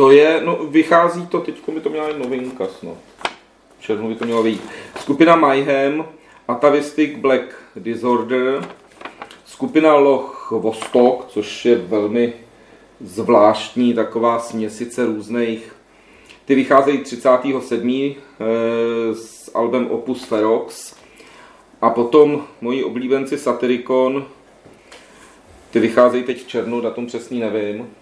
To 0.00 0.10
je, 0.10 0.40
no 0.44 0.56
vychází 0.56 1.26
to, 1.26 1.40
teďko 1.40 1.72
mi 1.72 1.80
to 1.80 1.88
měla 1.88 2.08
novinka 2.16 2.66
snad. 2.66 2.96
V 3.78 3.82
červnu 3.82 4.08
by 4.08 4.14
to 4.14 4.24
mělo 4.24 4.42
být. 4.42 4.62
Skupina 5.00 5.36
Mayhem, 5.36 6.04
Atavistic 6.48 7.18
Black 7.18 7.42
Disorder, 7.76 8.68
skupina 9.44 9.94
Loch 9.94 10.50
Vostok, 10.50 11.26
což 11.28 11.64
je 11.64 11.76
velmi 11.76 12.32
zvláštní 13.00 13.94
taková 13.94 14.38
směsice 14.38 15.06
různých. 15.06 15.76
Ty 16.44 16.54
vycházejí 16.54 16.98
37. 16.98 17.90
eh, 17.90 19.14
s 19.14 19.50
albem 19.54 19.86
Opus 19.86 20.24
Ferox. 20.24 20.94
A 21.80 21.90
potom 21.90 22.44
moji 22.60 22.84
oblíbenci 22.84 23.38
Satyricon, 23.38 24.24
ty 25.70 25.80
vycházejí 25.80 26.22
teď 26.22 26.44
v 26.44 26.48
červnu, 26.48 26.80
datum 26.80 27.06
přesný 27.06 27.40
nevím. 27.40 27.99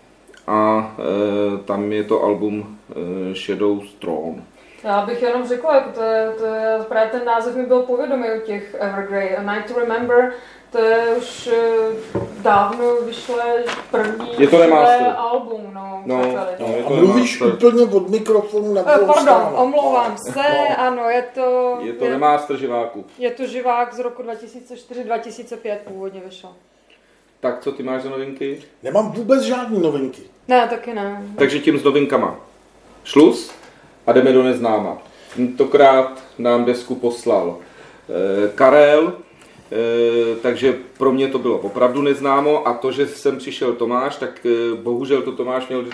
A 0.49 0.93
e, 0.99 1.59
tam 1.65 1.93
je 1.93 2.05
to 2.05 2.23
album 2.23 2.79
e, 2.91 3.35
Shadow 3.35 3.81
Throne. 3.99 4.43
Já 4.85 5.07
bych 5.07 5.23
jenom 5.23 5.47
řekla, 5.49 5.75
jako 5.75 5.91
to 5.91 6.03
je, 6.03 6.31
to 6.39 6.45
je, 6.47 6.79
právě 6.89 7.11
ten 7.11 7.25
název 7.25 7.57
mi 7.57 7.67
byl 7.67 7.83
povědomý 7.83 8.27
u 8.39 8.41
těch 8.47 8.77
Evergrey. 8.79 9.37
A 9.37 9.43
Night 9.55 9.75
to 9.75 9.81
Remember, 9.81 10.33
to 10.71 10.79
je 10.79 11.15
už 11.19 11.47
eh, 11.53 12.21
dávno 12.43 12.97
vyšlé 13.07 13.65
první 13.91 14.29
Je 14.39 14.49
to 14.49 14.59
remaster. 14.59 15.15
album, 15.17 15.71
no, 15.75 16.03
No, 16.07 16.17
no, 16.17 16.25
je 16.25 16.39
A 16.39 16.89
to 16.89 16.95
mluvíš 16.97 17.41
remaster. 17.41 17.69
úplně 17.69 17.85
od 17.97 18.09
mikrofonu 18.11 18.75
na 18.75 18.81
Eh, 18.81 18.85
Pardon, 18.85 19.15
stranu. 19.15 19.57
omlouvám 19.57 20.19
se, 20.19 20.39
No. 20.39 20.81
ano, 20.87 21.03
je 21.09 21.23
to, 21.35 21.79
Je 21.83 21.93
to 21.93 22.05
remaster 22.09 22.57
živáku. 22.57 23.05
je 23.19 23.31
to 23.31 23.47
živák 23.47 23.95
z 23.95 23.99
roku 23.99 24.23
2004-2005 24.23 25.79
původně 25.85 26.21
vyšel. 26.25 26.51
Tak 27.41 27.61
co 27.61 27.73
ty 27.73 27.83
máš 27.83 28.03
za 28.03 28.11
novinky? 28.11 28.63
Nemám 28.83 29.13
vůbec 29.13 29.43
žádný 29.43 29.81
novinky. 29.81 30.23
Ne, 30.49 30.69
taky 30.69 30.95
ne. 30.95 31.23
Takže 31.39 31.59
tím 31.59 31.79
s 31.79 31.85
novinkama. 31.85 32.41
Šluz 33.05 33.51
a 34.07 34.13
jdeme 34.13 34.33
do 34.33 34.43
neznáma. 34.43 34.99
Tentokrát 35.37 36.23
nám 36.39 36.65
desku 36.65 36.95
poslal 36.95 37.59
eh, 37.59 38.49
Karel, 38.55 39.13
takže 40.43 40.79
pro 40.99 41.13
mě 41.13 41.29
to 41.29 41.39
bylo 41.39 41.59
opravdu 41.59 42.03
neznámo 42.03 42.69
a 42.69 42.75
to, 42.75 42.93
že 42.93 43.07
jsem 43.07 43.39
přišel 43.39 43.73
Tomáš, 43.73 44.17
tak 44.17 44.47
eh, 44.47 44.75
bohužel 44.83 45.23
to 45.23 45.33
Tomáš 45.33 45.69
měl 45.69 45.85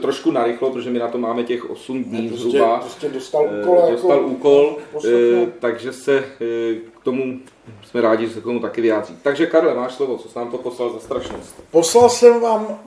trošku 0.00 0.30
narychlo, 0.30 0.70
protože 0.70 0.90
my 0.90 0.98
na 0.98 1.08
to 1.08 1.18
máme 1.18 1.42
těch 1.42 1.70
8 1.70 2.04
dní 2.04 2.28
Prostě, 2.28 2.48
zhruba. 2.48 2.78
prostě 2.78 3.08
dostal 3.08 3.46
Eh, 3.50 3.60
úkol. 3.62 3.88
dostal 3.92 4.10
jako, 4.16 4.26
úkol, 4.26 4.76
eh, 5.08 5.46
takže 5.58 5.92
se 5.92 6.18
eh, 6.18 6.74
k 7.00 7.04
tomu 7.04 7.38
jsme 7.84 8.00
rádi, 8.00 8.26
že 8.26 8.34
se 8.34 8.40
k 8.40 8.44
tomu 8.44 8.60
taky 8.60 8.80
vyjádří. 8.80 9.16
Takže 9.22 9.46
Karle, 9.46 9.74
máš 9.74 9.94
slovo, 9.94 10.18
co 10.18 10.28
jsi 10.28 10.38
nám 10.38 10.50
to 10.50 10.58
poslal 10.58 10.90
za 10.92 11.00
strašnost? 11.00 11.54
Poslal 11.70 12.08
jsem 12.08 12.40
vám, 12.40 12.80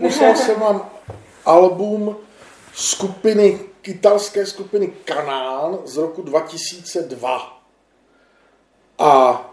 poslal 0.00 0.34
jsem 0.36 0.60
vám 0.60 0.90
album 1.46 2.16
skupiny, 2.74 3.58
italské 3.82 4.46
skupiny 4.46 4.92
Kanán 5.04 5.78
z 5.84 5.96
roku 5.96 6.22
2002. 6.22 7.60
A 8.98 9.46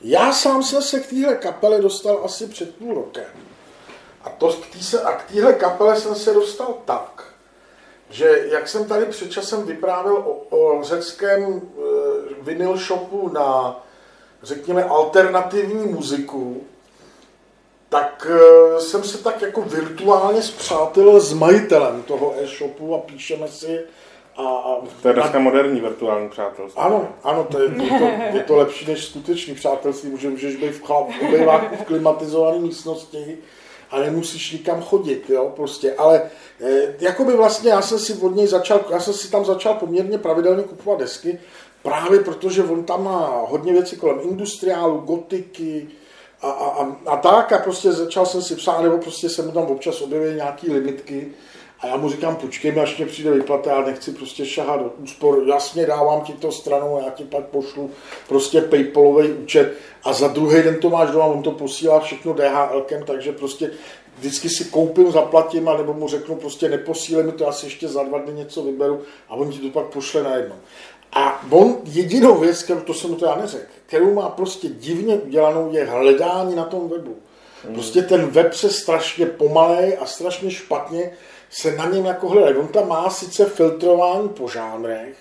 já 0.00 0.32
sám 0.32 0.62
jsem 0.62 0.82
se 0.82 1.00
k 1.00 1.06
téhle 1.06 1.34
kapele 1.34 1.80
dostal 1.80 2.20
asi 2.24 2.46
před 2.46 2.76
půl 2.76 2.94
rokem. 2.94 3.30
A, 4.24 4.30
to, 4.30 4.52
k 4.52 4.66
tý 4.66 4.82
se, 4.82 5.02
a 5.02 5.12
k 5.12 5.32
téhle 5.32 5.52
kapele 5.52 6.00
jsem 6.00 6.14
se 6.14 6.34
dostal 6.34 6.74
tak, 6.84 7.24
že 8.10 8.44
jak 8.50 8.68
jsem 8.68 8.84
tady 8.84 9.06
před 9.06 9.30
časem 9.30 9.62
vyprávěl 9.62 10.16
o, 10.16 10.32
o 10.32 10.82
řeckém 10.82 11.42
e, 11.42 11.80
vinyl 12.42 12.76
shopu 12.76 13.28
na, 13.32 13.80
řekněme, 14.42 14.84
alternativní 14.84 15.86
muziku, 15.86 16.62
tak 17.88 18.26
eh, 18.30 18.80
jsem 18.80 19.04
se 19.04 19.18
tak 19.18 19.42
jako 19.42 19.62
virtuálně 19.62 20.42
zpřátelil 20.42 21.20
s 21.20 21.32
majitelem 21.32 22.02
toho 22.02 22.34
e-shopu 22.38 22.94
a 22.94 22.98
píšeme 22.98 23.48
si 23.48 23.80
a, 24.38 24.42
a 24.42 24.80
To 25.02 25.08
je 25.08 25.14
dneska 25.14 25.38
moderní 25.38 25.80
virtuální 25.80 26.28
přátelství. 26.28 26.82
ano, 26.82 27.08
ano, 27.24 27.46
to 27.50 27.62
je, 27.62 27.70
je, 27.82 27.98
to, 27.98 28.36
je 28.36 28.42
to 28.42 28.56
lepší 28.56 28.86
než 28.86 29.04
skutečný 29.04 29.54
přátelství, 29.54 30.10
protože 30.10 30.30
můžeš 30.30 30.56
být 30.56 30.72
v, 30.72 30.90
obejváku 31.28 31.76
v 31.76 31.84
klimatizované 31.84 32.58
místnosti 32.58 33.38
a 33.90 33.98
nemusíš 33.98 34.52
nikam 34.52 34.82
chodit, 34.82 35.30
jo, 35.30 35.52
prostě, 35.56 35.94
ale 35.94 36.22
eh, 36.60 36.94
jakoby 37.00 37.36
vlastně 37.36 37.70
já 37.70 37.82
jsem 37.82 37.98
si 37.98 38.14
od 38.14 38.36
něj 38.36 38.46
začal, 38.46 38.80
já 38.90 39.00
jsem 39.00 39.14
si 39.14 39.30
tam 39.30 39.44
začal 39.44 39.74
poměrně 39.74 40.18
pravidelně 40.18 40.62
kupovat 40.62 40.98
desky, 40.98 41.38
právě 41.82 42.20
protože 42.20 42.62
on 42.62 42.84
tam 42.84 43.04
má 43.04 43.44
hodně 43.48 43.72
věcí 43.72 43.96
kolem 43.96 44.20
industriálu, 44.22 44.98
gotiky, 44.98 45.88
a, 46.42 46.50
a, 46.50 46.82
a, 46.82 46.96
a 47.06 47.16
tak 47.16 47.52
a 47.52 47.58
prostě 47.58 47.92
začal 47.92 48.26
jsem 48.26 48.42
si 48.42 48.56
psát, 48.56 48.82
nebo 48.82 48.98
prostě 48.98 49.28
se 49.28 49.42
mu 49.42 49.52
tam 49.52 49.64
občas 49.64 50.02
objevily 50.02 50.34
nějaký 50.34 50.72
limitky 50.72 51.32
a 51.80 51.86
já 51.86 51.96
mu 51.96 52.10
říkám, 52.10 52.36
počkej 52.36 52.72
mi, 52.72 52.80
až 52.80 52.96
mě 52.96 53.06
přijde 53.06 53.30
vyplata, 53.30 53.70
já 53.70 53.80
nechci 53.82 54.12
prostě 54.12 54.46
šahat 54.46 54.80
do 54.80 54.92
úspor, 55.02 55.42
jasně 55.46 55.86
dávám 55.86 56.20
ti 56.20 56.32
to 56.32 56.52
stranou, 56.52 57.02
já 57.04 57.10
ti 57.10 57.24
pak 57.24 57.44
pošlu 57.44 57.90
prostě 58.28 58.60
Paypalový 58.60 59.32
účet 59.32 59.72
a 60.04 60.12
za 60.12 60.28
druhý 60.28 60.62
den 60.62 60.80
to 60.80 60.90
máš 60.90 61.10
doma, 61.10 61.24
on 61.24 61.42
to 61.42 61.50
posílá 61.50 62.00
všechno 62.00 62.32
DHLkem, 62.32 63.02
takže 63.04 63.32
prostě 63.32 63.70
vždycky 64.18 64.48
si 64.48 64.64
koupím, 64.64 65.12
zaplatím, 65.12 65.68
a 65.68 65.76
nebo 65.76 65.94
mu 65.94 66.08
řeknu 66.08 66.36
prostě 66.36 66.68
neposílej 66.68 67.24
mi 67.24 67.32
to, 67.32 67.44
já 67.44 67.52
si 67.52 67.66
ještě 67.66 67.88
za 67.88 68.02
dva 68.02 68.18
dny 68.18 68.32
něco 68.32 68.62
vyberu 68.62 69.00
a 69.28 69.34
on 69.34 69.50
ti 69.50 69.58
to 69.58 69.68
pak 69.68 69.86
pošle 69.86 70.22
najednou. 70.22 70.56
A 71.12 71.44
on 71.50 71.76
jedinou 71.84 72.38
věc, 72.38 72.62
kterou, 72.62 72.80
to 72.80 72.94
jsem 72.94 73.10
mu 73.10 73.16
to 73.16 73.26
já 73.26 73.36
neřekl, 73.36 73.64
kterou 73.86 74.14
má 74.14 74.28
prostě 74.28 74.68
divně 74.68 75.14
udělanou, 75.14 75.72
je 75.72 75.84
hledání 75.84 76.54
na 76.54 76.64
tom 76.64 76.88
webu. 76.88 77.16
Prostě 77.74 78.02
ten 78.02 78.26
web 78.26 78.54
se 78.54 78.70
strašně 78.70 79.26
pomalej 79.26 79.98
a 80.00 80.06
strašně 80.06 80.50
špatně 80.50 81.10
se 81.50 81.76
na 81.76 81.86
něm 81.86 82.04
jako 82.04 82.28
hledají. 82.28 82.56
On 82.56 82.68
tam 82.68 82.88
má 82.88 83.10
sice 83.10 83.44
filtrování 83.44 84.28
po 84.28 84.48
žánrech, 84.48 85.16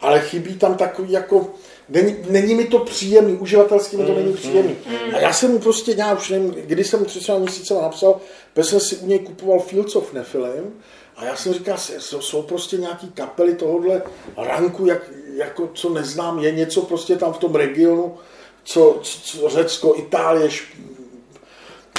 ale 0.00 0.20
chybí 0.20 0.54
tam 0.54 0.74
takový 0.74 1.12
jako, 1.12 1.46
není, 1.88 2.16
není 2.28 2.54
mi 2.54 2.64
to 2.64 2.78
příjemný, 2.78 3.36
uživatelsky 3.36 3.96
mi 3.96 4.06
to 4.06 4.14
není 4.14 4.32
příjemný. 4.32 4.76
A 5.14 5.18
já 5.18 5.32
jsem 5.32 5.50
mu 5.50 5.58
prostě, 5.58 5.94
já 5.96 6.14
už 6.14 6.30
nevím, 6.30 6.50
kdy 6.50 6.84
jsem 6.84 7.04
třeba 7.04 7.38
měsíce 7.38 7.74
napsal, 7.74 8.20
protože 8.52 8.70
jsem 8.70 8.80
si 8.80 8.96
u 8.96 9.06
něj 9.06 9.18
kupoval 9.18 9.60
Fields 9.60 9.96
of 9.96 10.12
Nephilim, 10.12 10.74
a 11.16 11.24
já 11.24 11.36
jsem 11.36 11.52
říkal, 11.54 11.76
jsou, 11.78 12.20
jsou 12.20 12.42
prostě 12.42 12.76
nějaký 12.76 13.08
kapely 13.08 13.54
tohohle 13.54 14.02
ranku, 14.36 14.86
jak, 14.86 15.10
jako, 15.34 15.70
co 15.74 15.88
neznám, 15.88 16.38
je 16.38 16.52
něco 16.52 16.82
prostě 16.82 17.16
tam 17.16 17.32
v 17.32 17.38
tom 17.38 17.54
regionu, 17.54 18.16
co, 18.64 18.98
co 19.02 19.48
Řecko, 19.48 19.94
Itálie, 19.96 20.48
Šp- 20.48 20.66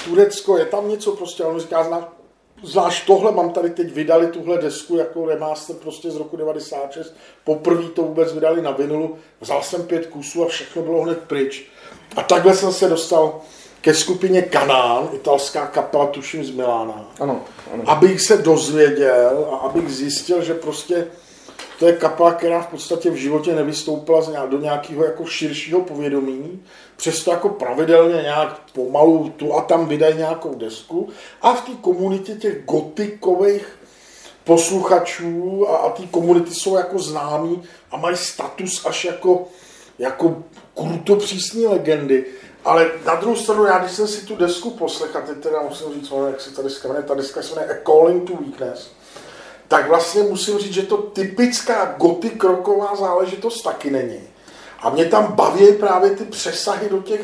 Turecko, 0.05 0.57
je 0.57 0.65
tam 0.65 0.89
něco 0.89 1.11
prostě, 1.11 1.43
a 1.43 1.47
on 1.47 1.59
říká, 1.59 1.83
zná, 1.83 2.13
znáš 2.63 3.01
tohle, 3.01 3.31
mám 3.31 3.49
tady 3.49 3.69
teď 3.69 3.93
vydali 3.93 4.27
tuhle 4.27 4.57
desku 4.57 4.95
jako 4.95 5.25
remaster 5.25 5.75
prostě 5.75 6.11
z 6.11 6.15
roku 6.15 6.37
96, 6.37 7.13
poprvé 7.43 7.89
to 7.89 8.01
vůbec 8.01 8.33
vydali 8.33 8.61
na 8.61 8.71
vinylu, 8.71 9.17
vzal 9.41 9.63
jsem 9.63 9.83
pět 9.83 10.05
kusů 10.05 10.43
a 10.43 10.47
všechno 10.47 10.81
bylo 10.81 11.01
hned 11.01 11.19
pryč. 11.19 11.69
A 12.15 12.23
takhle 12.23 12.55
jsem 12.55 12.73
se 12.73 12.89
dostal 12.89 13.41
ke 13.81 13.93
skupině 13.93 14.41
Kanán, 14.41 15.09
italská 15.13 15.67
kapela, 15.67 16.05
tuším 16.05 16.45
z 16.45 16.51
Milána 16.51 17.11
Ano, 17.19 17.41
ano. 17.73 17.83
abych 17.85 18.21
se 18.21 18.37
dozvěděl 18.37 19.47
a 19.51 19.55
abych 19.55 19.89
zjistil, 19.89 20.43
že 20.43 20.53
prostě 20.53 21.07
to 21.79 21.87
je 21.87 21.93
kapela, 21.93 22.33
která 22.33 22.61
v 22.61 22.67
podstatě 22.67 23.11
v 23.11 23.15
životě 23.15 23.55
nevystoupila 23.55 24.45
do 24.45 24.59
nějakého 24.59 25.03
jako 25.03 25.25
širšího 25.25 25.81
povědomí, 25.81 26.63
přesto 26.95 27.31
jako 27.31 27.49
pravidelně 27.49 28.21
nějak 28.21 28.59
pomalu 28.73 29.29
tu 29.29 29.53
a 29.53 29.61
tam 29.61 29.87
vydají 29.87 30.17
nějakou 30.17 30.55
desku. 30.55 31.09
A 31.41 31.53
v 31.53 31.61
té 31.61 31.71
komunitě 31.81 32.35
těch 32.35 32.65
gotikových 32.65 33.79
posluchačů 34.43 35.69
a, 35.69 35.77
a 35.77 35.89
té 35.89 36.07
komunity 36.07 36.53
jsou 36.53 36.75
jako 36.75 36.99
známí 36.99 37.63
a 37.91 37.97
mají 37.97 38.17
status 38.17 38.85
až 38.85 39.05
jako, 39.05 39.47
jako 39.99 40.43
krutopřísní 40.75 41.65
legendy. 41.65 42.25
Ale 42.65 42.91
na 43.05 43.15
druhou 43.15 43.35
stranu, 43.35 43.65
já 43.65 43.79
když 43.79 43.91
jsem 43.91 44.07
si 44.07 44.25
tu 44.25 44.35
desku 44.35 44.69
poslech, 44.69 45.15
a 45.15 45.21
teď 45.21 45.37
teda 45.37 45.61
musím 45.61 45.93
říct, 45.93 46.13
jak 46.27 46.41
se 46.41 46.51
ta 46.51 46.61
deska 46.61 46.87
jmenuje, 46.87 47.07
ta 47.07 47.15
deska 47.15 47.41
se 47.41 47.55
jmenuje 47.55 47.79
A 47.79 47.83
Calling 47.85 48.27
to 48.27 48.33
Weakness, 48.35 48.91
tak 49.67 49.87
vlastně 49.87 50.23
musím 50.23 50.57
říct, 50.59 50.73
že 50.73 50.81
to 50.83 50.97
typická 50.97 51.95
gotik 51.97 52.43
roková 52.43 52.95
záležitost 52.95 53.61
taky 53.61 53.91
není. 53.91 54.19
A 54.79 54.89
mě 54.89 55.05
tam 55.05 55.33
baví 55.33 55.73
právě 55.73 56.09
ty 56.11 56.23
přesahy 56.23 56.89
do 56.89 57.01
těch, 57.01 57.21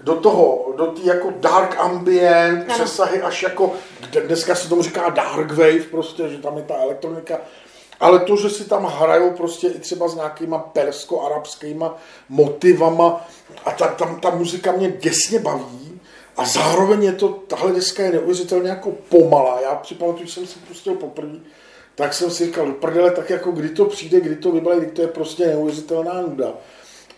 do 0.00 0.14
toho, 0.14 0.72
do 0.76 0.86
té 0.86 1.00
jako 1.04 1.32
dark 1.36 1.76
ambient, 1.78 2.64
Ano. 2.64 2.74
přesahy 2.74 3.22
až 3.22 3.42
jako, 3.42 3.72
kde- 4.10 4.20
dneska 4.20 4.54
se 4.54 4.68
tomu 4.68 4.82
říká 4.82 5.08
dark 5.08 5.50
wave 5.52 5.84
prostě, 5.90 6.28
že 6.28 6.38
tam 6.38 6.56
je 6.56 6.62
ta 6.62 6.74
elektronika, 6.74 7.38
ale 8.00 8.18
to, 8.18 8.36
že 8.36 8.50
si 8.50 8.64
tam 8.64 8.84
hrajou 8.84 9.30
prostě 9.30 9.68
i 9.68 9.78
třeba 9.78 10.08
s 10.08 10.14
nějakýma 10.14 10.58
persko-arabskýma 10.58 11.94
motivama 12.28 13.26
a 13.64 13.70
ta, 13.70 13.86
tam 13.88 14.20
ta 14.20 14.30
muzika 14.30 14.72
mě 14.72 14.90
děsně 14.90 15.38
baví 15.38 15.81
a 16.42 16.44
zároveň 16.44 17.02
je 17.02 17.12
to, 17.12 17.28
tahle 17.28 17.72
deska 17.72 18.02
je 18.02 18.12
neuvěřitelně 18.12 18.68
jako 18.68 18.90
pomalá. 19.08 19.60
Já 19.60 19.74
připamatuju, 19.74 20.26
že 20.26 20.32
jsem 20.32 20.46
si 20.46 20.58
pustil 20.58 20.94
poprvé, 20.94 21.38
tak 21.94 22.14
jsem 22.14 22.30
si 22.30 22.46
říkal, 22.46 22.72
prdele, 22.72 23.10
tak 23.10 23.30
jako 23.30 23.50
kdy 23.50 23.68
to 23.68 23.84
přijde, 23.84 24.20
kdy 24.20 24.36
to 24.36 24.52
vybale, 24.52 24.76
kdy 24.76 24.86
to 24.86 25.02
je 25.02 25.08
prostě 25.08 25.46
neuvěřitelná 25.46 26.20
nuda. 26.20 26.52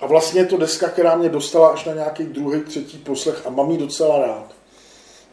A 0.01 0.07
vlastně 0.07 0.41
je 0.41 0.47
to 0.47 0.57
deska, 0.57 0.89
která 0.89 1.17
mě 1.17 1.29
dostala 1.29 1.69
až 1.69 1.85
na 1.85 1.95
nějaký 1.95 2.25
druhý, 2.25 2.61
třetí 2.61 2.99
poslech 2.99 3.47
a 3.47 3.51
mám 3.51 3.71
ji 3.71 3.79
docela 3.79 4.19
rád. 4.19 4.47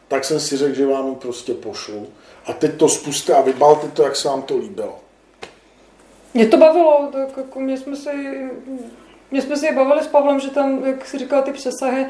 Tak 0.07 0.25
jsem 0.25 0.39
si 0.39 0.57
řekl, 0.57 0.75
že 0.75 0.86
vám 0.86 1.07
ji 1.10 1.15
prostě 1.15 1.53
pošlu. 1.53 2.07
A 2.45 2.53
teď 2.53 2.77
to 2.77 2.89
spuste 2.89 3.33
a 3.33 3.41
vybalte 3.41 3.88
to, 3.88 4.03
jak 4.03 4.15
se 4.15 4.27
vám 4.27 4.41
to 4.41 4.57
líbilo. 4.57 5.00
Mě 6.33 6.48
to 6.48 6.57
bavilo, 6.57 7.10
tak 7.12 7.38
jako 7.38 7.60
mě 7.60 7.77
jsme 7.77 7.95
si, 7.95 8.10
mě 9.31 9.41
jsme 9.41 9.57
si 9.57 9.75
bavili 9.75 10.03
s 10.03 10.07
Pavlem, 10.07 10.39
že 10.39 10.50
tam, 10.50 10.86
jak 10.86 11.05
si 11.05 11.17
říkal, 11.17 11.43
ty 11.43 11.51
přesahy, 11.51 12.05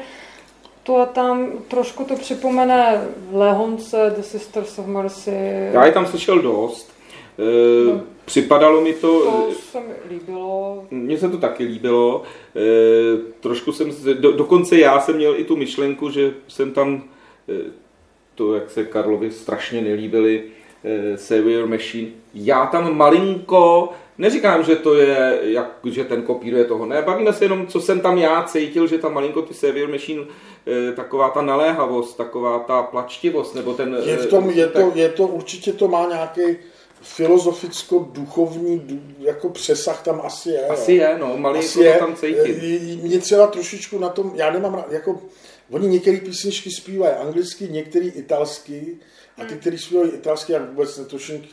to 0.82 0.96
a 0.96 1.06
tam 1.06 1.48
trošku 1.68 2.04
to 2.04 2.16
připomene 2.16 3.08
Lehonce, 3.32 4.12
The 4.16 4.22
Sisters 4.22 4.78
of 4.78 4.86
Mercy. 4.86 5.30
Já 5.72 5.86
je 5.86 5.92
tam 5.92 6.06
slyšel 6.06 6.38
dost. 6.42 6.92
E, 7.38 7.92
No. 7.92 8.00
Připadalo 8.24 8.80
mi 8.80 8.92
to, 8.92 9.24
To 9.24 9.48
se 9.70 9.80
mi 9.80 9.94
líbilo. 10.10 10.84
mně 10.90 11.18
se 11.18 11.28
to 11.28 11.38
taky 11.38 11.64
líbilo. 11.64 12.22
E, 12.56 12.60
trošku 13.40 13.72
jsem, 13.72 13.92
se- 13.92 14.14
do, 14.14 14.32
dokonce 14.32 14.78
já 14.78 15.00
jsem 15.00 15.16
měl 15.16 15.34
i 15.36 15.44
tu 15.44 15.56
myšlenku, 15.56 16.10
že 16.10 16.32
jsem 16.48 16.72
tam 16.72 17.02
e, 17.48 17.52
to, 18.34 18.54
jak 18.54 18.70
se 18.70 18.84
Karlovi 18.84 19.30
strašně 19.30 19.80
nelíbily 19.80 20.42
e, 20.84 21.16
Savior 21.18 21.66
Machine. 21.68 22.08
Já 22.34 22.66
tam 22.66 22.96
malinko, 22.96 23.88
neříkám, 24.18 24.64
že 24.64 24.76
to 24.76 24.94
je, 24.94 25.38
jak, 25.42 25.70
že 25.84 26.04
ten 26.04 26.22
kopíruje 26.22 26.64
toho, 26.64 26.86
ne, 26.86 27.02
bavíme 27.02 27.32
se 27.32 27.44
jenom, 27.44 27.66
co 27.66 27.80
jsem 27.80 28.00
tam 28.00 28.18
já 28.18 28.42
cítil, 28.42 28.86
že 28.86 28.98
tam 28.98 29.14
malinko 29.14 29.42
ty 29.42 29.54
Savior 29.54 29.88
Machine, 29.90 30.22
e, 30.66 30.92
taková 30.92 31.30
ta 31.30 31.42
naléhavost, 31.42 32.16
taková 32.16 32.58
ta 32.58 32.82
plačtivost, 32.82 33.54
nebo 33.54 33.74
ten... 33.74 33.98
Je 34.04 34.16
v 34.16 34.24
e, 34.24 34.26
tom, 34.26 34.50
je 34.50 34.66
tak- 34.68 34.82
to, 34.82 34.92
je 34.98 35.08
to, 35.08 35.26
určitě 35.26 35.72
to 35.72 35.88
má 35.88 36.08
nějaký 36.08 36.56
filozoficko-duchovní 37.02 38.78
du- 38.80 39.00
jako 39.18 39.48
přesah 39.48 40.02
tam 40.02 40.20
asi 40.24 40.50
je. 40.50 40.66
Asi 40.66 40.94
jo. 40.94 41.02
je, 41.02 41.18
no, 41.18 41.36
malinko 41.36 41.68
to 41.74 41.82
je. 41.82 41.98
tam 41.98 42.16
cítit. 42.16 42.62
E, 42.62 42.96
Mě 43.02 43.18
třeba 43.18 43.46
trošičku 43.46 43.98
na 43.98 44.08
tom, 44.08 44.32
já 44.34 44.50
nemám 44.50 44.74
rád, 44.74 44.92
jako, 44.92 45.22
oni 45.70 45.88
některé 45.88 46.16
písničky 46.16 46.70
zpívají 46.70 47.14
anglicky, 47.14 47.68
některé 47.68 48.06
italsky, 48.06 48.96
a 49.38 49.44
ty, 49.44 49.54
kteří 49.54 49.78
zpívají 49.78 50.10
italsky, 50.10 50.52
já 50.52 50.58
vůbec 50.58 50.98
netuším, 50.98 51.44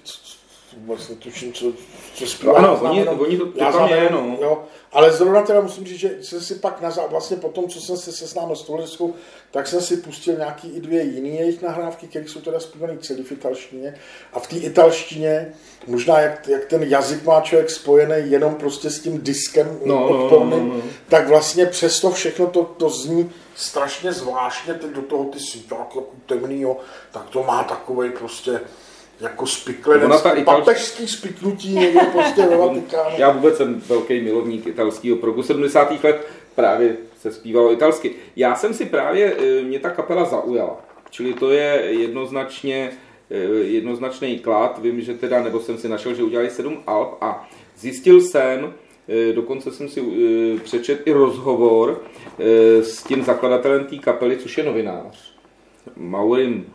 vůbec 0.77 1.09
netuším, 1.09 1.53
co, 1.53 1.65
co 2.13 2.27
zpívají. 2.27 2.61
No 2.61 2.67
ano, 2.69 2.77
znám 2.77 2.91
oni- 2.91 2.99
jenom- 2.99 3.19
oni 3.19 3.37
to- 3.37 3.45
to 3.45 3.59
tam 3.59 3.89
je, 3.89 4.09
no. 4.11 4.37
Jo, 4.41 4.63
ale 4.91 5.11
zrovna 5.11 5.41
teda 5.41 5.61
musím 5.61 5.85
říct, 5.85 5.99
že 5.99 6.17
jsem 6.21 6.41
si 6.41 6.55
pak 6.55 6.81
na, 6.81 6.89
vlastně 7.09 7.37
po 7.37 7.49
tom, 7.49 7.69
co 7.69 7.81
jsem 7.81 7.97
se 7.97 8.11
seznámil 8.11 8.55
s 8.55 8.63
touhle 8.63 8.83
deskou, 8.83 9.13
tak 9.51 9.67
jsem 9.67 9.81
si 9.81 9.97
pustil 9.97 10.35
nějaký 10.35 10.69
i 10.69 10.79
dvě 10.81 11.03
jiné 11.03 11.27
jejich 11.29 11.61
nahrávky, 11.61 12.07
které 12.07 12.27
jsou 12.27 12.41
teda 12.41 12.59
zpívané 12.59 12.97
celý 12.97 13.23
v 13.23 13.31
italštině. 13.31 13.95
A 14.33 14.39
v 14.39 14.47
té 14.47 14.55
italštině, 14.55 15.53
možná 15.87 16.19
jak, 16.19 16.47
jak 16.47 16.65
ten 16.65 16.83
jazyk 16.83 17.23
má 17.25 17.41
člověk 17.41 17.69
spojený 17.69 18.31
jenom 18.31 18.55
prostě 18.55 18.89
s 18.89 18.99
tím 18.99 19.21
diskem 19.21 19.79
No, 19.85 19.95
no, 19.95 20.09
no, 20.09 20.23
odporným, 20.25 20.69
no, 20.69 20.75
no. 20.75 20.81
tak 21.09 21.27
vlastně 21.27 21.65
přesto 21.65 22.11
všechno 22.11 22.47
to, 22.47 22.63
to 22.63 22.89
zní 22.89 23.31
strašně 23.55 24.13
zvláštně, 24.13 24.73
teď 24.73 24.91
do 24.91 25.01
toho 25.01 25.23
ty 25.23 25.39
si 25.39 25.57
jako 25.71 26.07
temný, 26.25 26.61
jo, 26.61 26.77
tak 27.11 27.29
to 27.29 27.43
má 27.43 27.63
takový 27.63 28.09
prostě 28.09 28.61
jako 29.19 29.47
spiklenec, 29.47 30.05
Ona 30.05 30.19
ta 30.19 30.33
italš- 30.35 30.43
papežský 30.59 31.07
spiknutí 31.07 31.73
někde 31.75 31.99
prostě 31.99 32.41
ve 32.41 32.57
Vatikánu. 32.57 33.15
Já 33.17 33.31
vůbec 33.31 33.57
jsem 33.57 33.81
velký 33.87 34.21
milovník 34.21 34.67
italského 34.67 35.17
progu 35.17 35.43
70. 35.43 36.03
let, 36.03 36.27
právě 36.55 36.95
se 37.21 37.31
zpívalo 37.31 37.71
italsky. 37.73 38.11
Já 38.35 38.55
jsem 38.55 38.73
si 38.73 38.85
právě, 38.85 39.35
eh, 39.39 39.61
mě 39.61 39.79
ta 39.79 39.89
kapela 39.89 40.25
zaujala. 40.25 40.77
Čili 41.09 41.33
to 41.33 41.51
je 41.51 41.83
jednoznačně 41.89 42.91
eh, 43.31 43.35
jednoznačný 43.63 44.39
klad. 44.39 44.79
Vím, 44.81 45.01
že 45.01 45.13
teda, 45.13 45.43
nebo 45.43 45.59
jsem 45.59 45.77
si 45.77 45.89
našel, 45.89 46.13
že 46.13 46.23
udělali 46.23 46.49
sedm 46.49 46.77
alb 46.87 47.17
a 47.21 47.49
zjistil 47.77 48.21
jsem, 48.21 48.73
eh, 49.09 49.33
dokonce 49.33 49.71
jsem 49.71 49.89
si 49.89 50.03
přečet 50.63 51.01
i 51.05 51.11
rozhovor 51.11 52.01
s 52.81 53.03
tím 53.03 53.23
zakladatelem 53.23 53.85
té 53.85 53.95
kapely, 53.97 54.37
což 54.37 54.57
je 54.57 54.63
novinář. 54.63 55.33
Maurim 55.95 56.65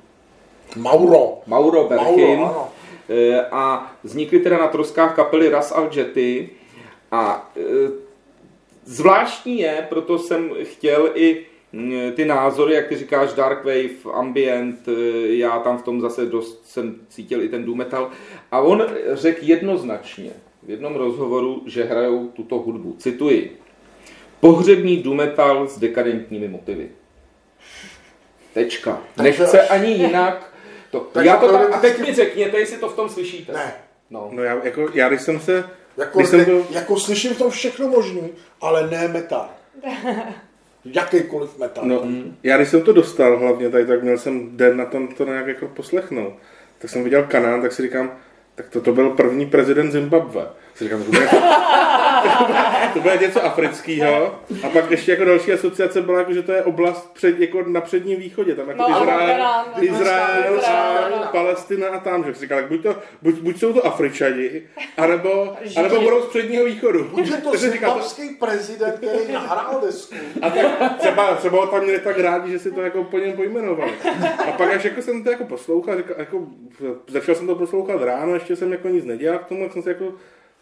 Mauro. 0.77 1.43
Mauro 1.47 1.85
Berchin. 1.89 2.39
Mauro. 2.39 2.69
Eh, 3.09 3.47
a 3.51 3.93
vznikly 4.03 4.41
teda 4.41 4.59
na 4.59 4.69
troskách 4.69 5.17
kapely 5.17 5.49
Ras 5.49 5.73
Al 5.73 5.91
Jetty 5.93 6.51
a 7.11 7.53
eh, 7.57 7.91
zvláštní 8.85 9.61
je, 9.61 9.87
proto 9.89 10.19
jsem 10.19 10.51
chtěl 10.63 11.11
i 11.15 11.47
mm, 11.73 12.13
ty 12.17 12.25
názory, 12.25 12.75
jak 12.75 12.89
ty 12.89 12.97
říkáš, 12.97 13.33
Dark 13.33 13.65
Wave, 13.65 14.15
Ambient, 14.15 14.89
eh, 14.89 14.93
já 15.27 15.59
tam 15.59 15.79
v 15.79 15.83
tom 15.83 16.01
zase 16.01 16.27
dost 16.27 16.67
jsem 16.67 16.95
cítil 17.09 17.43
i 17.43 17.49
ten 17.49 17.65
doom 17.65 17.79
metal 17.79 18.11
a 18.53 18.61
on 18.61 18.87
řekl 19.13 19.39
jednoznačně 19.43 20.31
v 20.63 20.71
jednom 20.71 20.95
rozhovoru, 20.95 21.63
že 21.67 21.85
hrajou 21.85 22.29
tuto 22.29 22.59
hudbu. 22.59 22.97
Cituji. 22.99 23.59
Pohřební 24.41 24.97
doom 24.97 25.17
metal 25.17 25.69
s 25.69 25.79
dekadentními 25.79 26.49
motivy. 26.49 26.89
Tečka. 28.55 29.03
Nechce 29.23 29.69
ani 29.69 29.93
jinak. 29.93 30.54
To, 30.95 31.01
Tak 31.01 31.25
já 31.25 31.37
to 31.37 31.47
opravdu- 31.47 31.67
tak, 31.69 31.77
a 31.79 31.81
teď 31.81 31.99
mi 31.99 32.15
řekněte, 32.15 32.59
jestli 32.59 32.77
to 32.79 32.89
v 32.89 32.97
tom 32.97 33.09
slyšíte. 33.09 33.53
Ne. 33.53 33.73
No. 34.11 34.29
No 34.33 34.43
já, 34.43 34.57
jako, 34.65 34.89
já 34.95 35.09
když 35.09 35.23
jsem 35.23 35.41
se, 35.41 35.65
Jako, 35.97 36.19
když 36.19 36.29
jsem 36.31 36.39
ne, 36.39 36.45
to, 36.47 36.67
jako 36.71 36.99
slyším 36.99 37.35
v 37.35 37.39
tom 37.39 37.51
všechno 37.51 37.89
možný, 37.89 38.31
ale 38.61 38.91
ne 38.91 39.09
metal. 39.09 39.49
Jakýkoliv 40.85 41.59
metal. 41.59 41.85
no, 41.87 42.03
já 42.43 42.57
když 42.57 42.69
jsem 42.69 42.83
to 42.83 42.93
dostal 42.93 43.39
hlavně 43.39 43.71
tady, 43.71 43.87
tak 43.87 44.03
měl 44.03 44.19
jsem 44.19 44.57
den 44.57 44.77
na 44.77 44.85
tom 44.85 45.09
to 45.09 45.25
nějak 45.25 45.47
jako 45.47 45.67
poslechnout. 45.67 46.33
Tak 46.79 46.91
jsem 46.91 47.05
viděl 47.05 47.23
kanál, 47.23 47.63
tak 47.63 47.73
si 47.73 47.83
říkám, 47.83 48.13
tak 48.55 48.69
to, 48.69 48.81
to 48.81 48.93
byl 48.93 49.11
první 49.11 49.47
prezident 49.47 49.93
Zimbabwe. 49.93 50.47
Si 50.75 50.85
říkám, 50.85 51.03
to 51.05 51.11
bude, 51.11 51.29
to 52.95 53.01
bude 53.01 53.17
něco 53.17 53.45
afrického. 53.45 54.39
A 54.63 54.69
pak 54.69 54.91
ještě 54.91 55.11
jako 55.13 55.25
další 55.25 55.53
asociace 55.53 56.01
byla, 56.03 56.19
jako, 56.19 56.33
že 56.33 56.43
to 56.43 56.53
je 56.53 56.63
oblast 56.63 57.13
před, 57.15 57.41
jako 57.41 57.63
na 57.63 57.81
předním 57.81 58.19
východě. 58.19 58.55
Tam 58.55 58.69
jako 58.69 58.83
No, 58.83 59.01
Izrael, 59.01 59.31
Irán, 59.37 59.65
Izrael, 59.81 60.57
Izrael, 60.59 61.15
a 61.15 61.21
no. 61.21 61.29
Palestina 61.33 61.89
a 61.89 61.99
tam. 61.99 62.25
Že 62.25 62.35
si 62.35 62.41
říkal, 62.41 62.59
tak 62.59 62.69
buď, 62.69 62.83
to, 62.83 62.97
buď, 63.23 63.35
buď 63.35 63.59
jsou 63.59 63.73
to 63.73 63.87
Afričani, 63.87 64.63
anebo, 64.97 65.57
anebo 65.77 66.01
budou 66.01 66.23
z 66.23 66.27
předního 66.27 66.65
východu. 66.65 67.05
Buď 67.05 67.31
je 67.31 67.37
to 67.37 67.57
zimbabský 67.57 68.29
prezident, 68.29 68.97
který 68.97 69.33
nahrál 69.33 69.81
desku. 69.87 70.15
a 70.43 70.51
tak 70.51 70.99
třeba, 70.99 71.35
třeba 71.35 71.61
ho 71.61 71.67
tam 71.67 71.83
měli 71.83 71.99
tak 71.99 72.19
rádi, 72.19 72.51
že 72.53 72.59
si 72.59 72.71
to 72.73 72.81
jako 72.83 73.05
po 73.05 73.19
něm 73.19 73.33
pojmenovali. 73.33 73.93
A 74.49 74.53
pak 74.53 74.75
až 74.75 74.85
jako 74.85 75.03
jsem 75.03 75.25
to 75.25 75.31
jako 75.31 75.45
poslouchal, 75.45 75.97
říkal, 75.97 76.17
jako, 76.19 76.47
začal 77.09 77.35
jsem 77.35 77.47
to 77.47 77.55
poslouchat 77.55 78.03
ráno, 78.03 78.35
ještě 78.35 78.57
jsem 78.57 78.73
jako 78.73 78.89
nic 78.89 79.05
nedělal 79.05 79.39
k 79.39 79.47
tomu, 79.47 79.63
jak 79.63 79.73
jsem 79.73 79.83
se 79.83 79.89
jako 79.91 80.13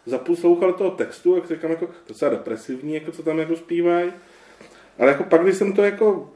zaposlouchal 0.05 0.73
toho 0.73 0.91
textu, 0.91 1.35
jak 1.35 1.47
říkám, 1.47 1.71
jako 1.71 1.87
docela 2.07 2.31
depresivní, 2.31 2.93
jako 2.93 3.11
co 3.11 3.23
tam 3.23 3.39
jako 3.39 3.55
zpívají. 3.55 4.11
Ale 4.99 5.11
jako 5.11 5.23
pak, 5.23 5.43
když 5.43 5.57
jsem 5.57 5.73
to 5.73 5.83
jako 5.83 6.29